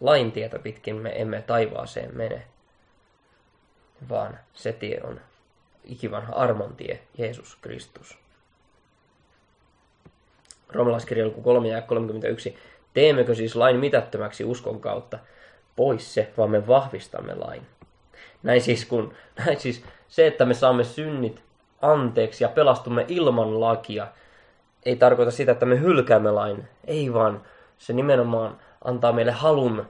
lain 0.00 0.32
tietä 0.32 0.58
pitkin 0.58 0.96
me 0.96 1.20
emme 1.20 1.42
taivaaseen 1.42 2.16
mene, 2.16 2.42
vaan 4.08 4.38
se 4.54 4.72
tie 4.72 5.00
on 5.04 5.20
ikivanha 5.84 6.32
armontie, 6.32 7.00
Jeesus 7.18 7.58
Kristus. 7.60 8.18
Romalaiskirja 10.68 11.26
luku 11.26 11.42
3 11.42 11.68
ja 11.68 11.82
31. 11.82 12.58
Teemmekö 12.94 13.34
siis 13.34 13.56
lain 13.56 13.76
mitättömäksi 13.76 14.44
uskon 14.44 14.80
kautta? 14.80 15.18
Pois 15.76 16.14
se, 16.14 16.32
vaan 16.36 16.50
me 16.50 16.66
vahvistamme 16.66 17.34
lain. 17.34 17.66
Näin 18.42 18.62
siis, 18.62 18.84
kun, 18.84 19.14
näin 19.46 19.60
siis 19.60 19.84
se, 20.08 20.26
että 20.26 20.44
me 20.44 20.54
saamme 20.54 20.84
synnit 20.84 21.44
anteeksi 21.82 22.44
ja 22.44 22.48
pelastumme 22.48 23.04
ilman 23.08 23.60
lakia, 23.60 24.06
ei 24.84 24.96
tarkoita 24.96 25.30
sitä, 25.30 25.52
että 25.52 25.66
me 25.66 25.80
hylkäämme 25.80 26.30
lain. 26.30 26.68
Ei 26.84 27.14
vaan 27.14 27.42
se 27.78 27.92
nimenomaan 27.92 28.58
antaa 28.84 29.12
meille 29.12 29.32
halun 29.32 29.86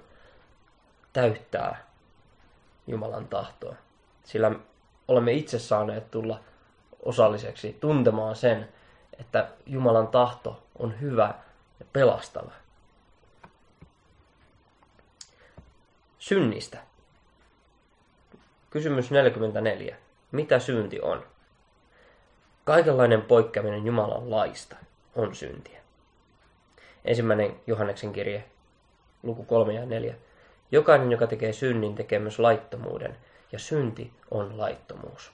täyttää 1.12 1.86
Jumalan 2.86 3.28
tahtoa. 3.28 3.74
Sillä 4.24 4.52
olemme 5.08 5.32
itse 5.32 5.58
saaneet 5.58 6.10
tulla 6.10 6.40
osalliseksi 7.02 7.76
tuntemaan 7.80 8.36
sen, 8.36 8.68
että 9.20 9.48
Jumalan 9.66 10.08
tahto 10.08 10.62
on 10.78 11.00
hyvä 11.00 11.34
ja 11.80 11.86
pelastava. 11.92 12.50
Synnistä. 16.28 16.78
Kysymys 18.70 19.10
44. 19.10 19.96
Mitä 20.32 20.58
synti 20.58 21.00
on? 21.00 21.26
Kaikenlainen 22.64 23.22
poikkeaminen 23.22 23.86
Jumalan 23.86 24.30
laista 24.30 24.76
on 25.16 25.34
syntiä. 25.34 25.80
Ensimmäinen 27.04 27.56
Johanneksen 27.66 28.12
kirje, 28.12 28.44
luku 29.22 29.44
3 29.44 29.72
ja 29.72 29.86
4. 29.86 30.14
Jokainen, 30.72 31.12
joka 31.12 31.26
tekee 31.26 31.52
synnin, 31.52 31.94
tekee 31.94 32.18
myös 32.18 32.38
laittomuuden, 32.38 33.16
ja 33.52 33.58
synti 33.58 34.12
on 34.30 34.58
laittomuus. 34.58 35.32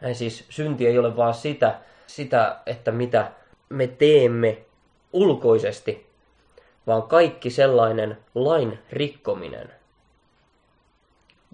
Näin 0.00 0.14
siis 0.14 0.44
synti 0.48 0.86
ei 0.86 0.98
ole 0.98 1.16
vaan 1.16 1.34
sitä, 1.34 1.80
sitä, 2.06 2.56
että 2.66 2.92
mitä 2.92 3.32
me 3.68 3.86
teemme 3.86 4.58
ulkoisesti, 5.12 6.06
vaan 6.86 7.02
kaikki 7.02 7.50
sellainen 7.50 8.18
lain 8.34 8.78
rikkominen. 8.90 9.76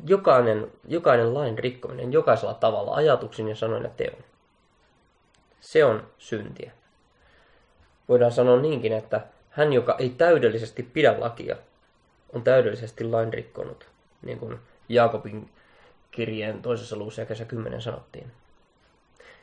Jokainen, 0.06 0.72
jokainen 0.88 1.34
lain 1.34 1.58
rikkominen 1.58 2.12
jokaisella 2.12 2.54
tavalla, 2.54 2.94
ajatuksin 2.94 3.48
ja 3.48 3.56
sanoin 3.56 3.82
ja 3.82 3.88
teon. 3.88 4.24
Se 5.60 5.84
on 5.84 6.06
syntiä. 6.18 6.72
Voidaan 8.08 8.32
sanoa 8.32 8.60
niinkin, 8.60 8.92
että 8.92 9.20
hän, 9.50 9.72
joka 9.72 9.96
ei 9.98 10.10
täydellisesti 10.10 10.82
pidä 10.82 11.20
lakia, 11.20 11.56
on 12.32 12.42
täydellisesti 12.42 13.04
lain 13.04 13.32
rikkonut, 13.32 13.86
niin 14.22 14.38
kuin 14.38 14.58
Jaakobin 14.88 15.50
kirjeen 16.10 16.62
toisessa 16.62 16.96
luvussa 16.96 17.22
ja 17.22 17.26
kesä 17.26 17.44
10 17.44 17.82
sanottiin. 17.82 18.32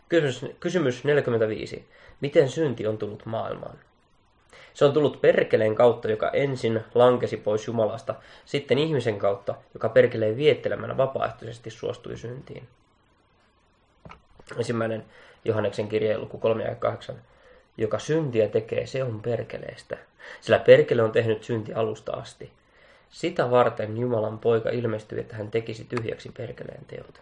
Kysymys, 0.10 0.46
kysymys 0.60 1.04
45. 1.04 1.90
Miten 2.22 2.50
synti 2.50 2.88
on 2.88 2.98
tullut 2.98 3.26
maailmaan? 3.26 3.78
Se 4.74 4.86
on 4.86 4.94
tullut 4.94 5.22
perkeleen 5.22 5.76
kautta, 5.76 6.12
joka 6.12 6.30
ensin 6.30 6.84
lankesi 6.96 7.38
pois 7.38 7.68
Jumalasta, 7.68 8.16
sitten 8.46 8.78
ihmisen 8.78 9.20
kautta, 9.20 9.56
joka 9.74 9.90
perkeleen 9.90 10.38
viettelemällä 10.38 10.98
vapaaehtoisesti 10.98 11.70
suostui 11.70 12.18
syntiin. 12.18 12.68
Ensimmäinen 14.58 15.06
Johanneksen 15.46 15.88
kirje 15.88 16.18
luku 16.18 16.38
3 16.38 16.64
ja 16.64 16.76
8. 16.76 17.16
Joka 17.78 18.00
syntiä 18.00 18.48
tekee, 18.48 18.86
se 18.86 19.04
on 19.04 19.22
perkeleestä. 19.22 19.98
Sillä 20.42 20.60
perkele 20.60 21.04
on 21.04 21.12
tehnyt 21.12 21.44
synti 21.44 21.74
alusta 21.74 22.14
asti. 22.14 22.52
Sitä 23.10 23.52
varten 23.52 23.98
Jumalan 23.98 24.40
poika 24.40 24.70
ilmestyi, 24.70 25.20
että 25.20 25.36
hän 25.36 25.52
tekisi 25.52 25.84
tyhjäksi 25.86 26.32
perkeleen 26.38 26.86
teot. 26.88 27.22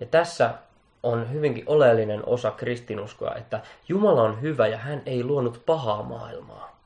Ja 0.00 0.06
tässä 0.06 0.54
on 1.04 1.32
hyvinkin 1.32 1.64
oleellinen 1.66 2.22
osa 2.26 2.50
kristinuskoa, 2.50 3.34
että 3.34 3.60
Jumala 3.88 4.22
on 4.22 4.42
hyvä 4.42 4.66
ja 4.66 4.78
hän 4.78 5.02
ei 5.06 5.24
luonut 5.24 5.62
pahaa 5.66 6.02
maailmaa, 6.02 6.80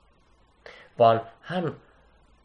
vaan 0.99 1.21
hän 1.41 1.75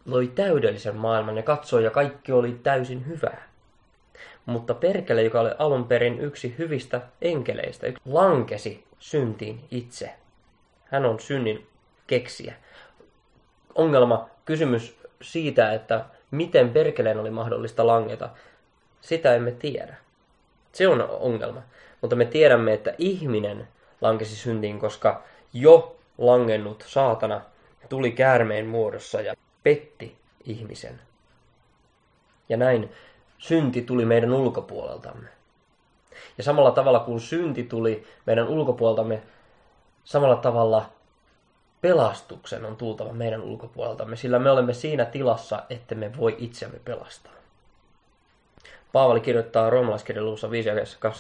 loi 0.06 0.27
täydellisen 0.27 0.96
maailman 0.96 1.38
ja 1.38 1.44
katsoi 1.44 1.84
ja 1.84 1.92
kaikki 1.92 2.32
oli 2.32 2.60
täysin 2.63 3.08
hyvää. 3.08 3.50
Mutta 4.46 4.74
perkele, 4.74 5.24
joka 5.24 5.42
oli 5.42 5.50
alun 5.60 5.88
perin 5.88 6.20
yksi 6.20 6.56
hyvistä 6.58 7.01
enkeleistä, 7.22 7.88
lankesi 8.06 8.84
syntiin 9.00 9.65
itse. 9.72 10.13
Hän 10.86 11.06
on 11.06 11.20
synnin 11.20 11.68
keksiä. 12.08 12.53
Ongelma, 13.75 14.30
kysymys 14.46 14.98
siitä, 15.22 15.74
että 15.74 16.06
miten 16.32 16.70
perkeleen 16.70 17.20
oli 17.20 17.30
mahdollista 17.30 17.88
langeta, 17.88 18.30
sitä 19.01 19.36
emme 19.36 19.51
tiedä. 19.51 19.96
Se 20.74 20.88
on 20.88 21.01
ongelma. 21.10 21.62
Mutta 22.01 22.15
me 22.15 22.25
tiedämme, 22.25 22.74
että 22.74 22.94
ihminen 22.98 23.68
lankesi 24.01 24.36
syntiin, 24.36 24.80
koska 24.80 25.24
jo 25.53 25.96
langennut 26.18 26.86
saatana 26.88 27.42
tuli 27.89 28.12
käärmeen 28.12 28.65
muodossa 28.65 29.22
ja 29.22 29.34
petti 29.63 30.18
ihmisen. 30.44 31.01
Ja 32.50 32.58
näin 32.58 32.92
synti 33.38 33.82
tuli 33.82 34.06
meidän 34.06 34.34
ulkopuoleltamme. 34.34 35.30
Ja 36.38 36.44
samalla 36.44 36.72
tavalla 36.72 37.00
kuin 37.00 37.20
synti 37.20 37.63
tuli 37.63 38.08
meidän 38.25 38.48
ulkopuoleltamme, 38.48 39.22
samalla 40.03 40.36
tavalla 40.36 40.89
pelastuksen 41.82 42.65
on 42.65 42.75
tultava 42.75 43.13
meidän 43.13 43.42
ulkopuoleltamme, 43.42 44.15
sillä 44.15 44.39
me 44.39 44.51
olemme 44.51 44.74
siinä 44.74 45.06
tilassa, 45.06 45.63
että 45.70 45.96
me 45.96 46.18
voi 46.18 46.36
itsemme 46.39 46.80
pelastaa. 46.86 47.43
Paavali 48.94 49.20
kirjoittaa 49.20 49.70
roomalaiskirjan 49.70 50.26
luvussa 50.26 50.52
5 50.52 50.70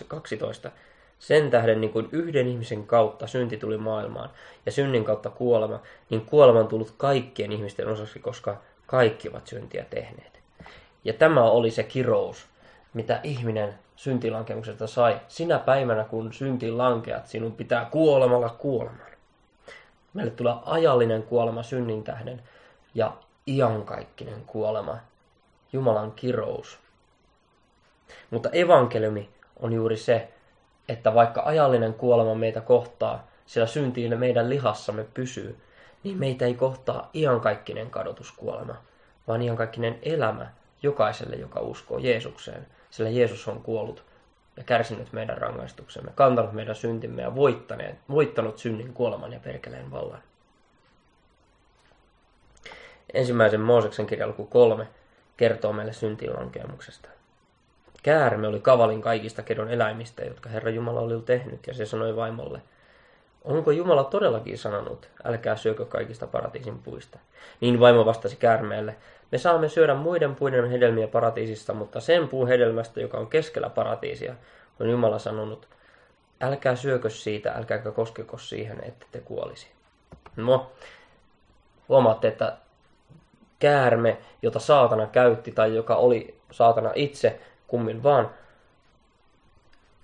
12. 0.07 0.71
Sen 1.19 1.51
tähden 1.51 1.81
niin 1.81 1.91
kuin 1.91 2.09
yhden 2.11 2.47
ihmisen 2.47 2.87
kautta 2.87 3.27
synti 3.27 3.57
tuli 3.57 3.77
maailmaan 3.77 4.29
ja 4.65 4.71
synnin 4.71 5.05
kautta 5.05 5.29
kuolema, 5.29 5.79
niin 6.09 6.25
kuolema 6.25 6.59
on 6.59 6.67
tullut 6.67 6.93
kaikkien 6.97 7.51
ihmisten 7.51 7.87
osaksi, 7.87 8.19
koska 8.19 8.57
kaikki 8.85 9.29
ovat 9.29 9.47
syntiä 9.47 9.85
tehneet. 9.89 10.39
Ja 11.03 11.13
tämä 11.13 11.43
oli 11.43 11.71
se 11.71 11.83
kirous, 11.83 12.45
mitä 12.93 13.19
ihminen 13.23 13.73
syntilankemuksesta 13.95 14.87
sai. 14.87 15.21
Sinä 15.27 15.59
päivänä, 15.59 16.03
kun 16.03 16.33
syntiin 16.33 16.77
lankeat, 16.77 17.27
sinun 17.27 17.51
pitää 17.51 17.85
kuolemalla 17.85 18.49
kuoleman. 18.49 19.11
Meille 20.13 20.31
tulee 20.31 20.55
ajallinen 20.65 21.23
kuolema 21.23 21.63
synnin 21.63 22.03
tähden 22.03 22.41
ja 22.95 23.13
iankaikkinen 23.47 24.41
kuolema, 24.45 24.97
Jumalan 25.73 26.11
kirous. 26.11 26.82
Mutta 28.29 28.49
evankeliumi 28.49 29.29
on 29.59 29.73
juuri 29.73 29.97
se, 29.97 30.27
että 30.89 31.13
vaikka 31.13 31.41
ajallinen 31.45 31.93
kuolema 31.93 32.35
meitä 32.35 32.61
kohtaa, 32.61 33.27
sillä 33.45 33.67
syntiin 33.67 34.19
meidän 34.19 34.49
lihassamme 34.49 35.05
pysyy, 35.13 35.57
niin 36.03 36.17
meitä 36.17 36.45
ei 36.45 36.53
kohtaa 36.53 37.09
iankaikkinen 37.13 37.89
kadotuskuolema, 37.89 38.75
vaan 39.27 39.41
iankaikkinen 39.41 39.99
elämä 40.01 40.47
jokaiselle, 40.83 41.35
joka 41.35 41.59
uskoo 41.59 41.97
Jeesukseen, 41.97 42.67
sillä 42.89 43.09
Jeesus 43.09 43.47
on 43.47 43.61
kuollut 43.61 44.03
ja 44.57 44.63
kärsinyt 44.63 45.13
meidän 45.13 45.37
rangaistuksemme, 45.37 46.11
kantanut 46.15 46.53
meidän 46.53 46.75
syntimme 46.75 47.21
ja 47.21 47.35
voittanut 48.09 48.57
synnin 48.57 48.93
kuoleman 48.93 49.33
ja 49.33 49.39
perkeleen 49.39 49.91
vallan. 49.91 50.23
Ensimmäisen 53.13 53.61
Mooseksen 53.61 54.07
kirja 54.07 54.27
luku 54.27 54.45
kolme 54.45 54.87
kertoo 55.37 55.73
meille 55.73 55.93
syntilankemuksesta. 55.93 57.09
Käärme 58.03 58.47
oli 58.47 58.59
kavalin 58.59 59.01
kaikista 59.01 59.41
kedon 59.41 59.69
eläimistä, 59.69 60.23
jotka 60.23 60.49
Herra 60.49 60.69
Jumala 60.69 60.99
oli 60.99 61.21
tehnyt, 61.21 61.67
ja 61.67 61.73
se 61.73 61.85
sanoi 61.85 62.15
vaimolle, 62.15 62.61
Onko 63.43 63.71
Jumala 63.71 64.03
todellakin 64.03 64.57
sanonut, 64.57 65.09
älkää 65.23 65.55
syökö 65.55 65.85
kaikista 65.85 66.27
paratiisin 66.27 66.79
puista? 66.79 67.19
Niin 67.61 67.79
vaimo 67.79 68.05
vastasi 68.05 68.35
käärmeelle, 68.35 68.95
me 69.31 69.37
saamme 69.37 69.69
syödä 69.69 69.95
muiden 69.95 70.35
puiden 70.35 70.69
hedelmiä 70.69 71.07
paratiisista, 71.07 71.73
mutta 71.73 71.99
sen 71.99 72.27
puun 72.27 72.47
hedelmästä, 72.47 73.01
joka 73.01 73.17
on 73.17 73.27
keskellä 73.27 73.69
paratiisia, 73.69 74.35
on 74.79 74.89
Jumala 74.89 75.19
sanonut, 75.19 75.67
älkää 76.41 76.75
syökö 76.75 77.09
siitä, 77.09 77.51
älkääkä 77.51 77.91
koskeko 77.91 78.37
siihen, 78.37 78.83
että 78.83 79.05
te 79.11 79.19
kuolisi. 79.19 79.67
No, 80.35 80.71
huomaatte, 81.89 82.27
että 82.27 82.57
käärme, 83.59 84.17
jota 84.41 84.59
saatana 84.59 85.07
käytti 85.07 85.51
tai 85.51 85.75
joka 85.75 85.95
oli 85.95 86.35
saatana 86.51 86.91
itse, 86.95 87.39
kummin 87.73 88.03
vaan 88.03 88.29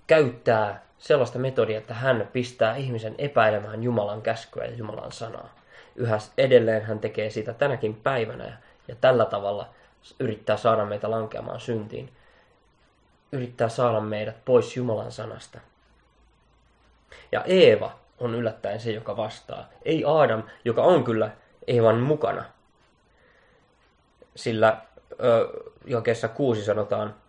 käyttää 0.06 0.82
sellaista 0.98 1.38
metodia, 1.38 1.78
että 1.78 1.94
hän 1.94 2.28
pistää 2.32 2.76
ihmisen 2.76 3.14
epäilemään 3.18 3.82
Jumalan 3.82 4.22
käskyä 4.22 4.64
ja 4.64 4.74
Jumalan 4.74 5.12
sanaa. 5.12 5.54
Yhä 5.96 6.18
edelleen 6.38 6.82
hän 6.82 6.98
tekee 6.98 7.30
sitä 7.30 7.52
tänäkin 7.52 7.94
päivänä 7.94 8.58
ja, 8.88 8.96
tällä 9.00 9.24
tavalla 9.24 9.68
yrittää 10.20 10.56
saada 10.56 10.84
meitä 10.84 11.10
lankeamaan 11.10 11.60
syntiin. 11.60 12.12
Yrittää 13.32 13.68
saada 13.68 14.00
meidät 14.00 14.44
pois 14.44 14.76
Jumalan 14.76 15.12
sanasta. 15.12 15.58
Ja 17.32 17.44
Eeva 17.44 17.98
on 18.18 18.34
yllättäen 18.34 18.80
se, 18.80 18.92
joka 18.92 19.16
vastaa. 19.16 19.68
Ei 19.82 20.04
Adam, 20.06 20.42
joka 20.64 20.82
on 20.82 21.04
kyllä 21.04 21.30
Eevan 21.66 22.00
mukana. 22.00 22.44
Sillä 24.36 24.82
ö, 25.12 25.48
jakeessa 25.86 26.28
kuusi 26.28 26.64
sanotaan, 26.64 27.19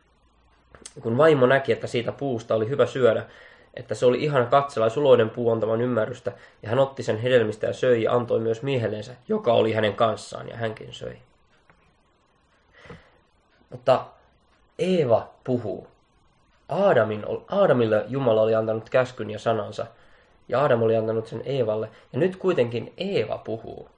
kun 1.01 1.17
vaimo 1.17 1.45
näki, 1.45 1.71
että 1.71 1.87
siitä 1.87 2.11
puusta 2.11 2.55
oli 2.55 2.69
hyvä 2.69 2.85
syödä, 2.85 3.25
että 3.73 3.95
se 3.95 4.05
oli 4.05 4.23
ihana 4.23 4.45
katsella 4.45 4.89
suloinen 4.89 5.29
puu 5.29 5.51
antavan 5.51 5.81
ymmärrystä, 5.81 6.31
ja 6.63 6.69
hän 6.69 6.79
otti 6.79 7.03
sen 7.03 7.17
hedelmistä 7.17 7.67
ja 7.67 7.73
söi 7.73 8.03
ja 8.03 8.13
antoi 8.13 8.39
myös 8.39 8.61
miehellensä, 8.61 9.15
joka 9.27 9.53
oli 9.53 9.73
hänen 9.73 9.95
kanssaan, 9.95 10.49
ja 10.49 10.57
hänkin 10.57 10.93
söi. 10.93 11.17
Mutta 13.69 14.05
Eeva 14.79 15.29
puhuu. 15.43 15.87
Aadamin, 16.69 17.25
Aadamille 17.49 18.05
Jumala 18.07 18.41
oli 18.41 18.55
antanut 18.55 18.89
käskyn 18.89 19.29
ja 19.29 19.39
sanansa, 19.39 19.85
ja 20.47 20.61
Aadam 20.61 20.81
oli 20.81 20.95
antanut 20.95 21.27
sen 21.27 21.41
Eevalle, 21.45 21.89
ja 22.13 22.19
nyt 22.19 22.35
kuitenkin 22.35 22.93
Eeva 22.97 23.37
puhuu. 23.37 23.89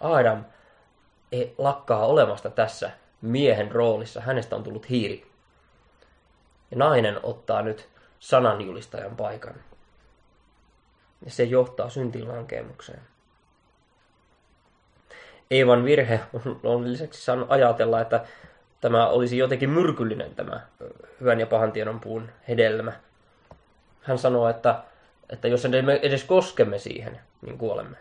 Aadam 0.00 0.44
ei 1.32 1.54
lakkaa 1.58 2.06
olemasta 2.06 2.50
tässä 2.50 2.90
miehen 3.20 3.72
roolissa, 3.72 4.20
hänestä 4.20 4.56
on 4.56 4.62
tullut 4.62 4.88
hiiri. 4.88 5.26
Ja 6.70 6.76
nainen 6.76 7.20
ottaa 7.22 7.62
nyt 7.62 7.88
sananjulistajan 8.18 9.16
paikan. 9.16 9.54
Ja 11.24 11.30
se 11.30 11.44
johtaa 11.44 11.88
syntilankemukseen. 11.88 13.00
Eevan 15.50 15.84
virhe 15.84 16.20
on 16.62 16.92
lisäksi 16.92 17.24
saanut 17.24 17.50
ajatella, 17.50 18.00
että 18.00 18.24
tämä 18.80 19.08
olisi 19.08 19.38
jotenkin 19.38 19.70
myrkyllinen 19.70 20.34
tämä 20.34 20.60
hyvän 21.20 21.40
ja 21.40 21.46
pahan 21.46 21.72
tiedon 21.72 22.00
puun 22.00 22.28
hedelmä. 22.48 22.92
Hän 24.02 24.18
sanoo, 24.18 24.48
että, 24.48 24.82
että 25.30 25.48
jos 25.48 25.66
me 25.82 25.98
edes 26.02 26.24
koskemme 26.24 26.78
siihen, 26.78 27.20
niin 27.42 27.58
kuolemme. 27.58 27.96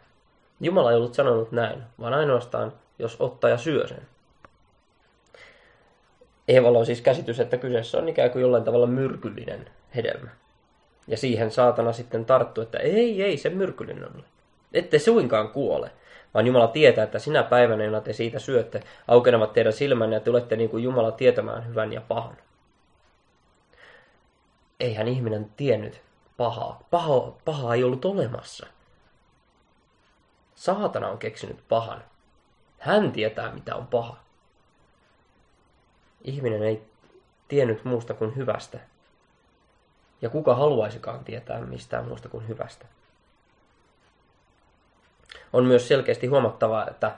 Jumala 0.60 0.92
ei 0.92 0.98
ollut 0.98 1.14
sanonut 1.14 1.52
näin, 1.52 1.84
vaan 2.00 2.14
ainoastaan, 2.14 2.74
jos 3.00 3.16
ottaa 3.20 3.50
ja 3.50 3.58
syö 3.58 3.88
sen. 3.88 4.08
Eevalla 6.48 6.80
on 6.80 6.86
siis 6.86 7.02
käsitys, 7.02 7.40
että 7.40 7.58
kyseessä 7.58 7.98
on 7.98 8.10
ikään 8.10 8.32
kuin 8.32 8.42
jollain 8.42 8.64
tavalla 8.64 8.88
myrkyllinen 8.88 9.70
hedelmä. 9.96 10.30
Ja 11.08 11.18
siihen 11.18 11.52
saatana 11.52 11.94
sitten 11.94 12.26
tarttuu, 12.26 12.62
että 12.62 12.78
ei, 12.78 13.24
ei, 13.24 13.38
se 13.38 13.50
myrkyllinen 13.50 14.06
on. 14.06 14.24
Ette 14.74 15.00
suinkaan 15.00 15.50
kuole, 15.50 15.92
vaan 16.34 16.48
Jumala 16.48 16.68
tietää, 16.68 17.04
että 17.04 17.20
sinä 17.20 17.44
päivänä, 17.44 17.84
jona 17.84 18.02
te 18.02 18.14
siitä 18.14 18.40
syötte, 18.40 18.84
aukenevat 19.08 19.54
teidän 19.54 19.74
silmänne 19.74 20.16
ja 20.16 20.20
tulette 20.20 20.56
niin 20.56 20.70
kuin 20.70 20.84
Jumala 20.84 21.12
tietämään 21.12 21.68
hyvän 21.68 21.94
ja 21.94 22.02
pahan. 22.02 22.38
Eihän 24.80 25.08
ihminen 25.08 25.52
tiennyt 25.58 26.02
pahaa. 26.38 26.84
Paha, 26.92 27.34
pahaa 27.46 27.76
ei 27.76 27.84
ollut 27.84 28.06
olemassa. 28.06 28.68
Saatana 30.56 31.08
on 31.08 31.18
keksinyt 31.18 31.60
pahan. 31.70 32.04
Hän 32.80 33.12
tietää, 33.12 33.52
mitä 33.52 33.76
on 33.76 33.88
paha. 33.88 34.27
Ihminen 36.24 36.64
ei 36.64 36.82
tiennyt 37.48 37.86
muusta 37.86 38.14
kuin 38.14 38.36
hyvästä. 38.36 38.80
Ja 40.22 40.30
kuka 40.30 40.56
haluaisikaan 40.56 41.24
tietää 41.24 41.62
mistään 41.62 42.08
muusta 42.08 42.30
kuin 42.30 42.48
hyvästä. 42.48 42.86
On 45.54 45.66
myös 45.66 45.88
selkeästi 45.88 46.28
huomattavaa, 46.28 46.88
että, 46.88 47.12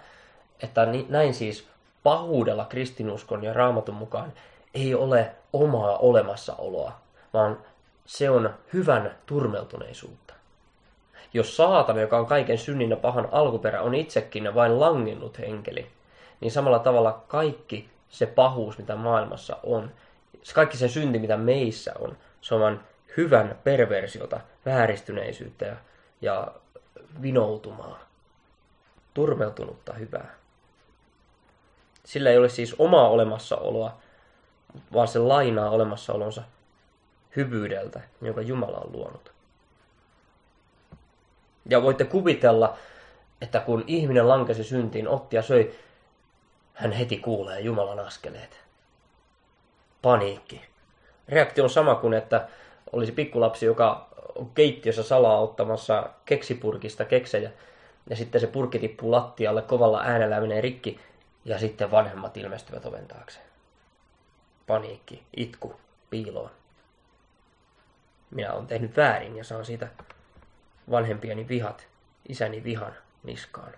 että 0.63 0.87
näin 1.09 1.33
siis 1.33 1.67
pahuudella 2.03 2.65
kristinuskon 2.65 3.43
ja 3.43 3.53
raamatun 3.53 3.95
mukaan 3.95 4.33
ei 4.73 4.95
ole 4.95 5.31
omaa 5.53 5.97
olemassaoloa, 5.97 6.91
vaan 7.33 7.57
se 8.05 8.29
on 8.29 8.53
hyvän 8.73 9.15
turmeltuneisuutta. 9.25 10.33
Jos 11.33 11.57
saatana, 11.57 12.01
joka 12.01 12.17
on 12.17 12.25
kaiken 12.25 12.57
synnin 12.57 12.89
ja 12.89 12.97
pahan 12.97 13.29
alkuperä, 13.31 13.81
on 13.81 13.95
itsekin 13.95 14.55
vain 14.55 14.79
langennut 14.79 15.39
henkeli, 15.39 15.87
niin 16.41 16.51
samalla 16.51 16.79
tavalla 16.79 17.23
kaikki 17.27 17.89
se 18.09 18.25
pahuus, 18.25 18.77
mitä 18.77 18.95
maailmassa 18.95 19.57
on, 19.63 19.91
kaikki 20.53 20.77
se 20.77 20.87
synti, 20.87 21.19
mitä 21.19 21.37
meissä 21.37 21.93
on, 21.99 22.17
se 22.41 22.55
on 22.55 22.61
vain 22.61 22.79
hyvän 23.17 23.57
perversiota, 23.63 24.39
vääristyneisyyttä 24.65 25.65
ja, 25.65 25.75
ja 26.21 26.47
vinoutumaa, 27.21 27.99
turmeltunutta 29.13 29.93
hyvää. 29.93 30.35
Sillä 32.03 32.29
ei 32.29 32.37
ole 32.37 32.49
siis 32.49 32.75
omaa 32.79 33.09
olemassaoloa, 33.09 33.97
vaan 34.93 35.07
se 35.07 35.19
lainaa 35.19 35.69
olemassaolonsa 35.69 36.43
hyvyydeltä, 37.35 38.01
jonka 38.21 38.41
Jumala 38.41 38.77
on 38.77 38.91
luonut. 38.91 39.31
Ja 41.69 41.81
voitte 41.81 42.05
kuvitella, 42.05 42.77
että 43.41 43.59
kun 43.59 43.83
ihminen 43.87 44.27
lankesi 44.27 44.63
syntiin, 44.63 45.07
otti 45.07 45.35
ja 45.35 45.41
söi, 45.41 45.75
hän 46.79 46.91
heti 46.91 47.17
kuulee 47.17 47.59
Jumalan 47.59 47.99
askeleet. 47.99 48.59
Paniikki. 50.01 50.61
Reaktio 51.27 51.63
on 51.63 51.69
sama 51.69 51.95
kuin, 51.95 52.13
että 52.13 52.47
olisi 52.91 53.11
pikkulapsi, 53.11 53.65
joka 53.65 54.07
on 54.35 54.49
keittiössä 54.49 55.03
salaa 55.03 55.39
ottamassa 55.39 56.09
keksipurkista 56.25 57.05
keksejä, 57.05 57.51
ja 58.09 58.15
sitten 58.15 58.41
se 58.41 58.47
purkki 58.47 58.79
tippuu 58.79 59.11
lattialle 59.11 59.61
kovalla 59.61 60.01
äänellä 60.01 60.41
menee 60.41 60.61
rikki, 60.61 60.99
ja 61.45 61.59
sitten 61.59 61.91
vanhemmat 61.91 62.37
ilmestyvät 62.37 62.85
oven 62.85 63.07
taakse. 63.07 63.39
Paniikki, 64.67 65.23
itku, 65.37 65.75
piiloon. 66.09 66.51
Minä 68.31 68.53
olen 68.53 68.67
tehnyt 68.67 68.97
väärin 68.97 69.37
ja 69.37 69.43
saan 69.43 69.65
siitä 69.65 69.87
vanhempieni 70.91 71.47
vihat, 71.47 71.87
isäni 72.29 72.63
vihan 72.63 72.93
niskaan. 73.23 73.73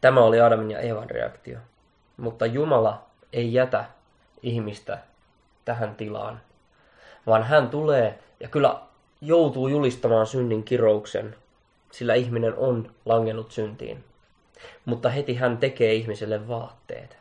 Tämä 0.00 0.20
oli 0.20 0.40
Adamin 0.40 0.70
ja 0.70 0.80
Evan 0.80 1.10
reaktio. 1.10 1.58
Mutta 2.16 2.46
Jumala 2.46 3.02
ei 3.32 3.54
jätä 3.54 3.84
ihmistä 4.42 4.98
tähän 5.64 5.94
tilaan, 5.94 6.40
vaan 7.26 7.42
hän 7.42 7.70
tulee 7.70 8.18
ja 8.40 8.48
kyllä 8.48 8.80
joutuu 9.20 9.68
julistamaan 9.68 10.26
synnin 10.26 10.64
kirouksen, 10.64 11.36
sillä 11.92 12.14
ihminen 12.14 12.54
on 12.56 12.90
langennut 13.04 13.50
syntiin. 13.52 14.04
Mutta 14.84 15.08
heti 15.08 15.34
hän 15.34 15.58
tekee 15.58 15.94
ihmiselle 15.94 16.48
vaatteet. 16.48 17.18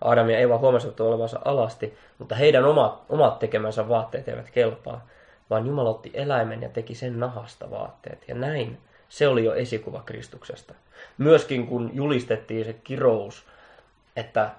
Adam 0.00 0.30
ja 0.30 0.38
Eva 0.38 0.58
huomasivat 0.58 1.00
olevansa 1.00 1.38
alasti, 1.44 1.98
mutta 2.18 2.34
heidän 2.34 2.64
omat, 2.64 3.02
omat 3.08 3.38
tekemänsä 3.38 3.88
vaatteet 3.88 4.28
eivät 4.28 4.50
kelpaa, 4.50 5.06
vaan 5.50 5.66
Jumala 5.66 5.90
otti 5.90 6.10
eläimen 6.14 6.62
ja 6.62 6.68
teki 6.68 6.94
sen 6.94 7.20
nahasta 7.20 7.70
vaatteet. 7.70 8.24
Ja 8.28 8.34
näin 8.34 8.78
se 9.08 9.28
oli 9.28 9.44
jo 9.44 9.54
esikuva 9.54 10.02
Kristuksesta. 10.06 10.74
Myöskin 11.18 11.66
kun 11.66 11.90
julistettiin 11.94 12.64
se 12.64 12.72
kirous, 12.72 13.46
että 14.16 14.50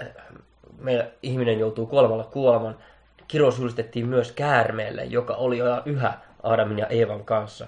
äh, 0.00 0.06
meillä 0.78 1.10
ihminen 1.22 1.58
joutuu 1.58 1.86
kuolemalla 1.86 2.24
kuoleman, 2.24 2.78
kirous 3.28 3.58
julistettiin 3.58 4.06
myös 4.06 4.32
käärmeelle, 4.32 5.04
joka 5.04 5.34
oli 5.34 5.58
jo 5.58 5.82
yhä 5.86 6.18
Adamin 6.42 6.78
ja 6.78 6.86
Eevan 6.86 7.24
kanssa. 7.24 7.66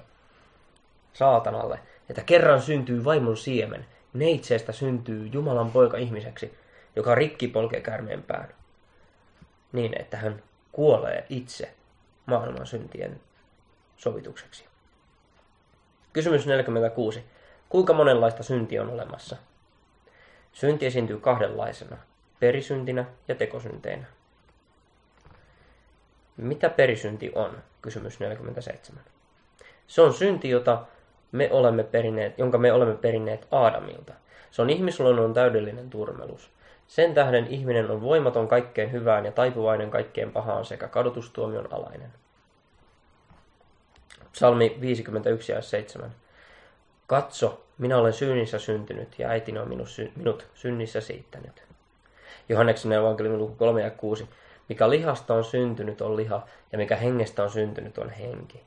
Saatanalle, 1.12 1.78
että 2.08 2.22
kerran 2.22 2.62
syntyy 2.62 3.04
vaimon 3.04 3.36
siemen, 3.36 3.86
neitseestä 4.12 4.72
syntyy 4.72 5.26
Jumalan 5.26 5.70
poika 5.70 5.96
ihmiseksi, 5.96 6.58
joka 6.96 7.14
rikki 7.14 7.48
polkee 7.48 7.80
käärmeen 7.80 8.22
pään. 8.22 8.48
Niin, 9.72 10.00
että 10.00 10.16
hän 10.16 10.42
kuolee 10.72 11.26
itse 11.28 11.74
maailman 12.26 12.66
syntien 12.66 13.20
sovitukseksi. 13.96 14.64
Kysymys 16.14 16.46
46. 16.46 17.24
Kuinka 17.68 17.92
monenlaista 17.92 18.42
syntiä 18.42 18.82
on 18.82 18.90
olemassa? 18.90 19.36
Synti 20.52 20.86
esiintyy 20.86 21.20
kahdenlaisena, 21.20 21.96
perisyntinä 22.40 23.04
ja 23.28 23.34
tekosynteinä. 23.34 24.06
Mitä 26.36 26.70
perisynti 26.70 27.32
on? 27.34 27.58
Kysymys 27.82 28.20
47. 28.20 29.04
Se 29.86 30.02
on 30.02 30.12
synti, 30.12 30.48
jota 30.48 30.82
me 31.32 31.48
olemme 31.52 31.82
perineet, 31.84 32.38
jonka 32.38 32.58
me 32.58 32.72
olemme 32.72 32.94
perineet 32.94 33.48
Aadamilta. 33.50 34.12
Se 34.50 34.62
on 34.62 34.70
ihmisluonnon 34.70 35.34
täydellinen 35.34 35.90
turmelus. 35.90 36.50
Sen 36.86 37.14
tähden 37.14 37.46
ihminen 37.46 37.90
on 37.90 38.00
voimaton 38.02 38.48
kaikkeen 38.48 38.92
hyvään 38.92 39.24
ja 39.24 39.32
taipuvainen 39.32 39.90
kaikkeen 39.90 40.32
pahaan 40.32 40.64
sekä 40.64 40.88
kadotustuomion 40.88 41.72
alainen. 41.72 42.12
Psalmi 44.34 44.78
51 44.80 45.52
ja 45.52 45.62
7. 45.62 46.14
Katso, 47.06 47.64
minä 47.78 47.98
olen 47.98 48.12
synnissä 48.12 48.58
syntynyt 48.58 49.18
ja 49.18 49.28
äitini 49.28 49.58
on 49.58 49.68
minut, 49.68 49.88
minut 50.16 50.46
synnissä 50.54 51.00
siittänyt. 51.00 51.62
Johanneksen 52.48 52.92
evankeliumin 52.92 53.40
luku 53.40 53.54
3 53.54 53.82
ja 53.82 53.90
6. 53.90 54.28
Mikä 54.68 54.90
lihasta 54.90 55.34
on 55.34 55.44
syntynyt 55.44 56.00
on 56.00 56.16
liha 56.16 56.46
ja 56.72 56.78
mikä 56.78 56.96
hengestä 56.96 57.42
on 57.42 57.50
syntynyt 57.50 57.98
on 57.98 58.10
henki. 58.10 58.62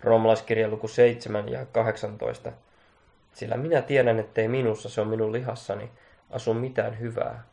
Roomalaiskirja 0.00 0.68
luku 0.68 0.88
7 0.88 1.48
ja 1.48 1.66
18. 1.66 2.52
Sillä 3.32 3.56
minä 3.56 3.82
tiedän, 3.82 4.18
ettei 4.18 4.48
minussa, 4.48 4.88
se 4.88 5.00
on 5.00 5.08
minun 5.08 5.32
lihassani, 5.32 5.90
asu 6.30 6.54
mitään 6.54 7.00
hyvää. 7.00 7.44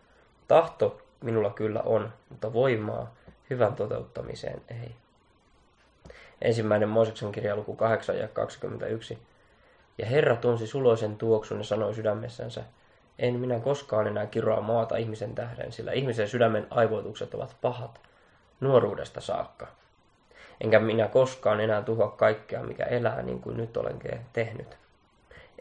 Tahto 0.48 1.02
minulla 1.22 1.50
kyllä 1.50 1.82
on, 1.82 2.14
mutta 2.30 2.54
voimaa 2.54 3.16
hyvän 3.50 3.76
toteuttamiseen 3.76 4.62
ei. 4.68 4.96
Ensimmäinen 6.42 6.90
Mooseksen 6.90 7.32
kirja 7.32 7.56
luku 7.56 7.76
8 7.76 8.18
ja 8.18 8.28
21. 8.28 9.18
Ja 9.98 10.06
Herra 10.06 10.36
tunsi 10.36 10.68
suloisen 10.68 11.18
tuoksun 11.18 11.58
ja 11.58 11.64
sanoi 11.64 11.94
sydämessänsä, 11.94 12.64
en 13.20 13.40
minä 13.40 13.60
koskaan 13.60 14.08
enää 14.08 14.26
kiroa 14.26 14.62
maata 14.62 14.98
ihmisen 14.98 15.36
tähden, 15.36 15.72
sillä 15.72 15.92
ihmisen 15.92 16.28
sydämen 16.28 16.68
aivoitukset 16.70 17.34
ovat 17.34 17.56
pahat, 17.62 18.02
nuoruudesta 18.60 19.22
saakka. 19.22 19.68
Enkä 20.62 20.80
minä 20.80 21.08
koskaan 21.08 21.60
enää 21.60 21.82
tuhoa 21.82 22.10
kaikkea, 22.10 22.64
mikä 22.64 22.84
elää 22.84 23.22
niin 23.22 23.42
kuin 23.42 23.58
nyt 23.58 23.78
olen 23.78 24.00
tehnyt. 24.34 24.78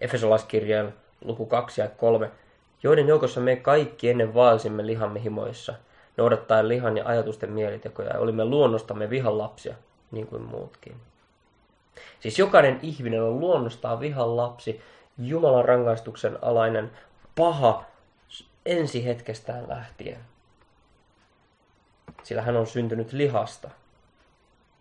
Efesolaiskirjan 0.00 0.94
luku 1.24 1.46
2 1.46 1.80
ja 1.80 1.88
3 1.88 2.30
joiden 2.82 3.08
joukossa 3.08 3.40
me 3.40 3.56
kaikki 3.56 4.10
ennen 4.10 4.34
vaelsimme 4.34 4.86
lihamme 4.86 5.22
himoissa, 5.22 5.74
noudattaen 6.16 6.68
lihan 6.68 6.96
ja 6.96 7.06
ajatusten 7.06 7.52
mielitekoja, 7.52 8.10
ja 8.10 8.18
olimme 8.18 8.44
luonnostamme 8.44 9.10
vihan 9.10 9.38
lapsia, 9.38 9.74
niin 10.10 10.26
kuin 10.26 10.42
muutkin. 10.42 10.96
Siis 12.20 12.38
jokainen 12.38 12.78
ihminen 12.82 13.22
on 13.22 13.40
luonnostaan 13.40 14.00
vihan 14.00 14.36
lapsi, 14.36 14.80
Jumalan 15.18 15.64
rangaistuksen 15.64 16.38
alainen, 16.42 16.90
paha 17.34 17.84
ensi 18.66 19.04
hetkestään 19.04 19.68
lähtien. 19.68 20.18
Sillä 22.22 22.42
hän 22.42 22.56
on 22.56 22.66
syntynyt 22.66 23.12
lihasta, 23.12 23.70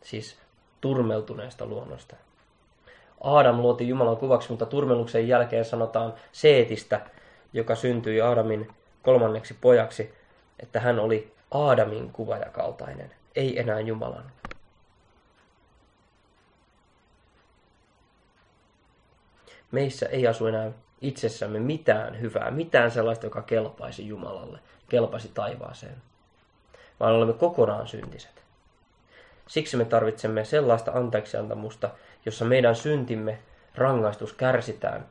siis 0.04 0.38
turmeltuneesta 0.82 1.66
luonnosta. 1.66 2.16
Aadam 3.24 3.58
luotiin 3.58 3.88
Jumalan 3.88 4.18
kuvaksi, 4.18 4.50
mutta 4.50 4.66
turmeluksen 4.66 5.28
jälkeen 5.28 5.66
sanotaan 5.66 6.14
Seetistä, 6.32 7.02
joka 7.54 7.76
syntyi 7.76 8.22
Aadamin 8.22 8.70
kolmanneksi 9.04 9.54
pojaksi, 9.62 10.14
että 10.60 10.80
hän 10.80 11.00
oli 11.00 11.34
Aadamin 11.52 12.12
kuvajakaltainen, 12.12 13.12
ei 13.36 13.60
enää 13.60 13.80
Jumalan. 13.80 14.32
Meissä 19.76 20.06
ei 20.06 20.28
asu 20.28 20.48
enää 20.48 20.72
itsessämme 21.02 21.60
mitään 21.60 22.22
hyvää, 22.22 22.52
mitään 22.52 22.92
sellaista, 22.92 23.26
joka 23.26 23.42
kelpaisi 23.42 24.08
Jumalalle, 24.08 24.60
kelpaisi 24.90 25.32
taivaaseen, 25.34 25.96
vaan 27.00 27.14
olemme 27.16 27.34
kokonaan 27.34 27.88
syntiset. 27.88 28.44
Siksi 29.48 29.78
me 29.78 29.86
tarvitsemme 29.86 30.46
sellaista 30.46 30.92
anteeksiantamusta, 30.92 31.90
jossa 32.26 32.46
meidän 32.46 32.76
syntimme 32.76 33.40
rangaistus 33.76 34.34
kärsitään 34.34 35.06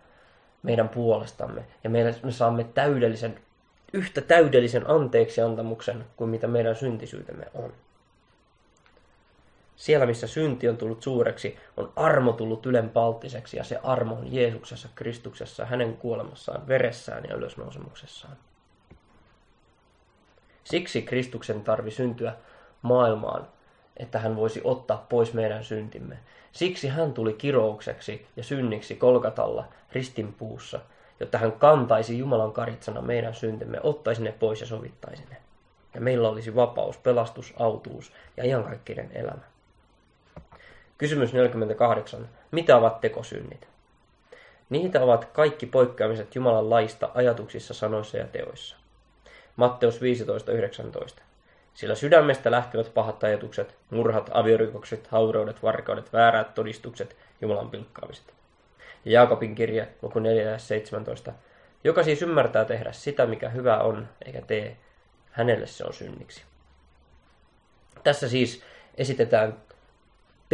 meidän 0.62 0.88
puolestamme. 0.88 1.64
Ja 1.84 1.90
me 1.90 2.14
saamme 2.30 2.64
täydellisen, 2.64 3.40
yhtä 3.92 4.20
täydellisen 4.20 4.90
anteeksiantamuksen 4.90 6.04
kuin 6.16 6.30
mitä 6.30 6.46
meidän 6.46 6.76
syntisyytemme 6.76 7.46
on. 7.54 7.72
Siellä, 9.76 10.06
missä 10.06 10.26
synti 10.26 10.68
on 10.68 10.76
tullut 10.76 11.02
suureksi, 11.02 11.58
on 11.76 11.92
armo 11.96 12.32
tullut 12.32 12.66
ylenpalttiseksi 12.66 13.56
ja 13.56 13.64
se 13.64 13.80
armo 13.82 14.14
on 14.14 14.32
Jeesuksessa, 14.32 14.88
Kristuksessa, 14.94 15.64
hänen 15.64 15.96
kuolemassaan, 15.96 16.68
veressään 16.68 17.24
ja 17.28 17.34
ylösnousemuksessaan. 17.34 18.36
Siksi 20.64 21.02
Kristuksen 21.02 21.62
tarvi 21.62 21.90
syntyä 21.90 22.34
maailmaan, 22.82 23.48
että 23.96 24.18
hän 24.18 24.36
voisi 24.36 24.60
ottaa 24.64 25.06
pois 25.08 25.34
meidän 25.34 25.64
syntimme. 25.64 26.18
Siksi 26.52 26.88
hän 26.88 27.12
tuli 27.12 27.32
kiroukseksi 27.32 28.26
ja 28.36 28.44
synniksi 28.44 28.94
Kolkatalla 28.94 29.64
ristinpuussa, 29.92 30.80
jotta 31.20 31.38
hän 31.38 31.52
kantaisi 31.52 32.18
Jumalan 32.18 32.52
karitsana 32.52 33.00
meidän 33.00 33.34
syntimme, 33.34 33.80
ottaisi 33.82 34.22
ne 34.22 34.32
pois 34.32 34.60
ja 34.60 34.66
sovittaisi 34.66 35.22
ne. 35.30 35.36
Ja 35.94 36.00
meillä 36.00 36.28
olisi 36.28 36.54
vapaus, 36.54 36.98
pelastus, 36.98 37.54
autuus 37.58 38.12
ja 38.36 38.44
iankaikkinen 38.44 39.10
elämä. 39.12 39.53
Kysymys 41.04 41.32
48. 41.32 42.28
Mitä 42.50 42.76
ovat 42.76 43.00
tekosynnit? 43.00 43.68
Niitä 44.70 45.02
ovat 45.02 45.24
kaikki 45.24 45.66
poikkeamiset 45.66 46.34
Jumalan 46.34 46.70
laista 46.70 47.10
ajatuksissa, 47.14 47.74
sanoissa 47.74 48.16
ja 48.16 48.26
teoissa. 48.26 48.76
Matteus 49.56 50.00
15.19. 50.00 51.22
Sillä 51.74 51.94
sydämestä 51.94 52.50
lähtevät 52.50 52.94
pahat 52.94 53.24
ajatukset, 53.24 53.76
murhat, 53.90 54.30
aviorikokset, 54.32 55.06
haureudet, 55.06 55.62
varkaudet, 55.62 56.12
väärät 56.12 56.54
todistukset, 56.54 57.16
Jumalan 57.40 57.70
pilkkaamiset. 57.70 58.34
Ja 59.04 59.12
Jaakobin 59.12 59.54
kirje, 59.54 59.88
luku 60.02 60.18
4.17. 61.28 61.32
Joka 61.84 62.02
siis 62.02 62.22
ymmärtää 62.22 62.64
tehdä 62.64 62.92
sitä, 62.92 63.26
mikä 63.26 63.48
hyvä 63.48 63.78
on, 63.78 64.08
eikä 64.24 64.40
tee, 64.40 64.76
hänelle 65.30 65.66
se 65.66 65.84
on 65.84 65.94
synniksi. 65.94 66.42
Tässä 68.04 68.28
siis 68.28 68.62
esitetään 68.94 69.56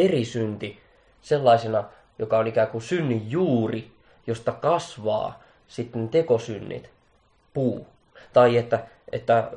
perisynti 0.01 0.81
sellaisena, 1.21 1.85
joka 2.19 2.39
on 2.39 2.47
ikään 2.47 2.69
kuin 2.69 2.83
synnin 2.83 3.31
juuri, 3.31 3.91
josta 4.27 4.53
kasvaa 4.53 5.43
sitten 5.69 6.09
tekosynnit, 6.09 6.91
puu. 7.55 7.87
Tai 8.33 8.57
että, 8.57 8.87
että 9.13 9.51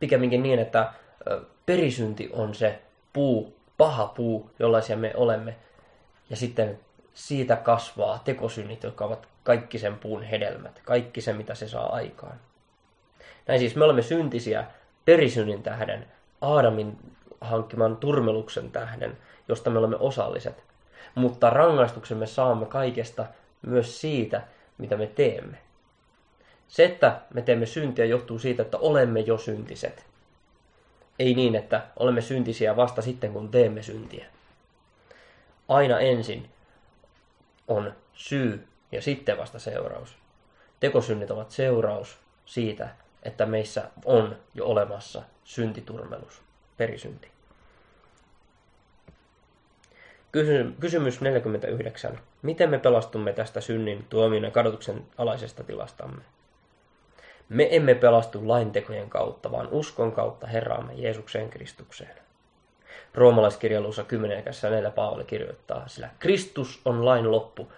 pikemminkin 0.00 0.42
niin, 0.42 0.58
että 0.58 0.92
perisynti 1.66 2.30
on 2.32 2.54
se 2.54 2.82
puu, 3.12 3.56
paha 3.78 4.06
puu, 4.06 4.50
jollaisia 4.58 4.96
me 4.96 5.12
olemme. 5.16 5.56
Ja 6.30 6.36
sitten 6.36 6.78
siitä 7.14 7.56
kasvaa 7.56 8.18
tekosynnit, 8.24 8.82
jotka 8.82 9.04
ovat 9.04 9.28
kaikki 9.42 9.78
sen 9.78 9.98
puun 9.98 10.22
hedelmät, 10.22 10.80
kaikki 10.84 11.20
se, 11.20 11.32
mitä 11.32 11.54
se 11.54 11.68
saa 11.68 11.92
aikaan. 11.92 12.40
Näin 13.46 13.60
siis 13.60 13.76
me 13.76 13.84
olemme 13.84 14.02
syntisiä 14.02 14.64
perisynnin 15.04 15.62
tähden, 15.62 16.06
Aadamin 16.40 16.98
hankkiman 17.42 17.96
turmeluksen 17.96 18.70
tähden, 18.70 19.18
josta 19.48 19.70
me 19.70 19.78
olemme 19.78 19.96
osalliset. 19.96 20.64
Mutta 21.14 21.50
rangaistuksemme 21.50 22.26
saamme 22.26 22.66
kaikesta 22.66 23.26
myös 23.62 24.00
siitä, 24.00 24.42
mitä 24.78 24.96
me 24.96 25.06
teemme. 25.06 25.58
Se, 26.68 26.84
että 26.84 27.20
me 27.34 27.42
teemme 27.42 27.66
syntiä, 27.66 28.04
johtuu 28.04 28.38
siitä, 28.38 28.62
että 28.62 28.78
olemme 28.78 29.20
jo 29.20 29.38
syntiset. 29.38 30.06
Ei 31.18 31.34
niin, 31.34 31.54
että 31.54 31.86
olemme 31.98 32.20
syntisiä 32.20 32.76
vasta 32.76 33.02
sitten, 33.02 33.32
kun 33.32 33.50
teemme 33.50 33.82
syntiä. 33.82 34.26
Aina 35.68 36.00
ensin 36.00 36.50
on 37.68 37.92
syy 38.12 38.68
ja 38.92 39.02
sitten 39.02 39.38
vasta 39.38 39.58
seuraus. 39.58 40.16
Tekosynnit 40.80 41.30
ovat 41.30 41.50
seuraus 41.50 42.18
siitä, 42.46 42.88
että 43.22 43.46
meissä 43.46 43.90
on 44.04 44.36
jo 44.54 44.66
olemassa 44.66 45.22
syntiturmelus, 45.44 46.42
perisynti. 46.76 47.31
Kysymys 50.80 51.20
49. 51.20 52.18
Miten 52.42 52.70
me 52.70 52.78
pelastumme 52.78 53.32
tästä 53.32 53.60
synnin 53.60 54.06
tuomion 54.08 54.44
ja 54.44 54.50
kadotuksen 54.50 55.02
alaisesta 55.18 55.64
tilastamme? 55.64 56.22
Me 57.48 57.68
emme 57.70 57.94
pelastu 57.94 58.48
laintekojen 58.48 59.10
kautta, 59.10 59.52
vaan 59.52 59.68
uskon 59.70 60.12
kautta 60.12 60.46
Herraamme 60.46 60.92
Jeesukseen 60.94 61.50
Kristukseen. 61.50 62.16
Roomalaiskirjaluussa 63.14 64.04
10. 64.04 64.42
kässä 64.42 64.68
Paavali 64.94 65.24
kirjoittaa, 65.24 65.88
sillä 65.88 66.10
Kristus 66.18 66.80
on 66.84 67.04
lain 67.04 67.30
loppu 67.30 67.72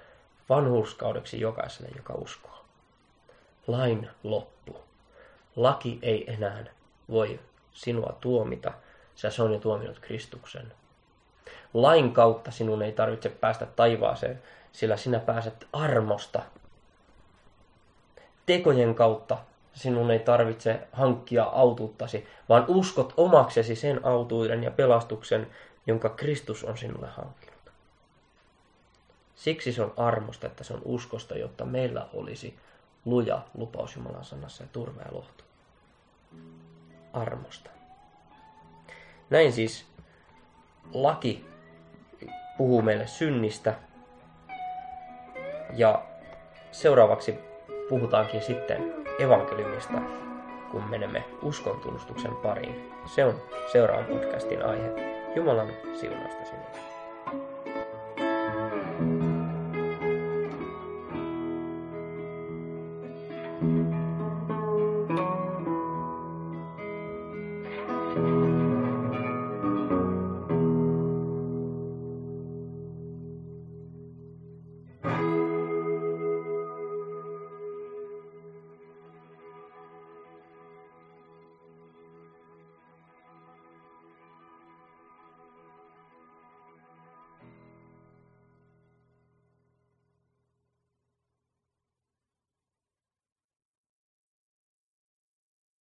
vanhurskaudeksi 0.48 1.40
jokaiselle, 1.40 1.88
joka 1.96 2.14
uskoo. 2.14 2.64
Lain 3.66 4.10
loppu. 4.22 4.76
Laki 5.56 5.98
ei 6.02 6.32
enää 6.32 6.64
voi 7.10 7.40
sinua 7.72 8.16
tuomita, 8.20 8.72
sä 9.14 9.30
se 9.30 9.42
on 9.42 9.52
jo 9.52 9.58
tuominut 9.58 9.98
Kristuksen. 9.98 10.72
Lain 11.74 12.12
kautta 12.12 12.50
sinun 12.50 12.82
ei 12.82 12.92
tarvitse 12.92 13.28
päästä 13.28 13.66
taivaaseen, 13.66 14.42
sillä 14.72 14.96
sinä 14.96 15.18
pääset 15.18 15.66
armosta. 15.72 16.42
Tekojen 18.46 18.94
kautta 18.94 19.38
sinun 19.74 20.10
ei 20.10 20.18
tarvitse 20.18 20.80
hankkia 20.92 21.44
autuuttasi, 21.44 22.26
vaan 22.48 22.64
uskot 22.68 23.14
omaksesi 23.16 23.76
sen 23.76 24.00
autuuden 24.04 24.64
ja 24.64 24.70
pelastuksen, 24.70 25.46
jonka 25.86 26.08
Kristus 26.08 26.64
on 26.64 26.78
sinulle 26.78 27.08
hankkinut. 27.08 27.54
Siksi 29.34 29.72
se 29.72 29.82
on 29.82 29.92
armosta, 29.96 30.46
että 30.46 30.64
se 30.64 30.74
on 30.74 30.82
uskosta, 30.84 31.38
jotta 31.38 31.64
meillä 31.64 32.08
olisi 32.12 32.58
luja 33.04 33.42
lupaus 33.54 33.96
Jumalan 33.96 34.24
sanassa 34.24 34.62
ja 34.62 34.68
turva 34.72 35.00
ja 35.00 35.14
lohtu. 35.14 35.44
Armosta. 37.12 37.70
Näin 39.30 39.52
siis 39.52 39.86
laki 40.92 41.46
puhuu 42.58 42.82
meille 42.82 43.06
synnistä. 43.06 43.74
Ja 45.76 46.02
seuraavaksi 46.72 47.38
puhutaankin 47.88 48.42
sitten 48.42 48.94
evankeliumista, 49.18 49.98
kun 50.70 50.84
menemme 50.90 51.24
uskon 51.42 51.80
tunnustuksen 51.80 52.36
pariin. 52.36 52.90
Se 53.06 53.24
on 53.24 53.42
seuraavan 53.72 54.04
podcastin 54.04 54.66
aihe. 54.66 55.14
Jumalan 55.36 55.68
siunausta 56.00 56.44
sinulle. 56.44 57.53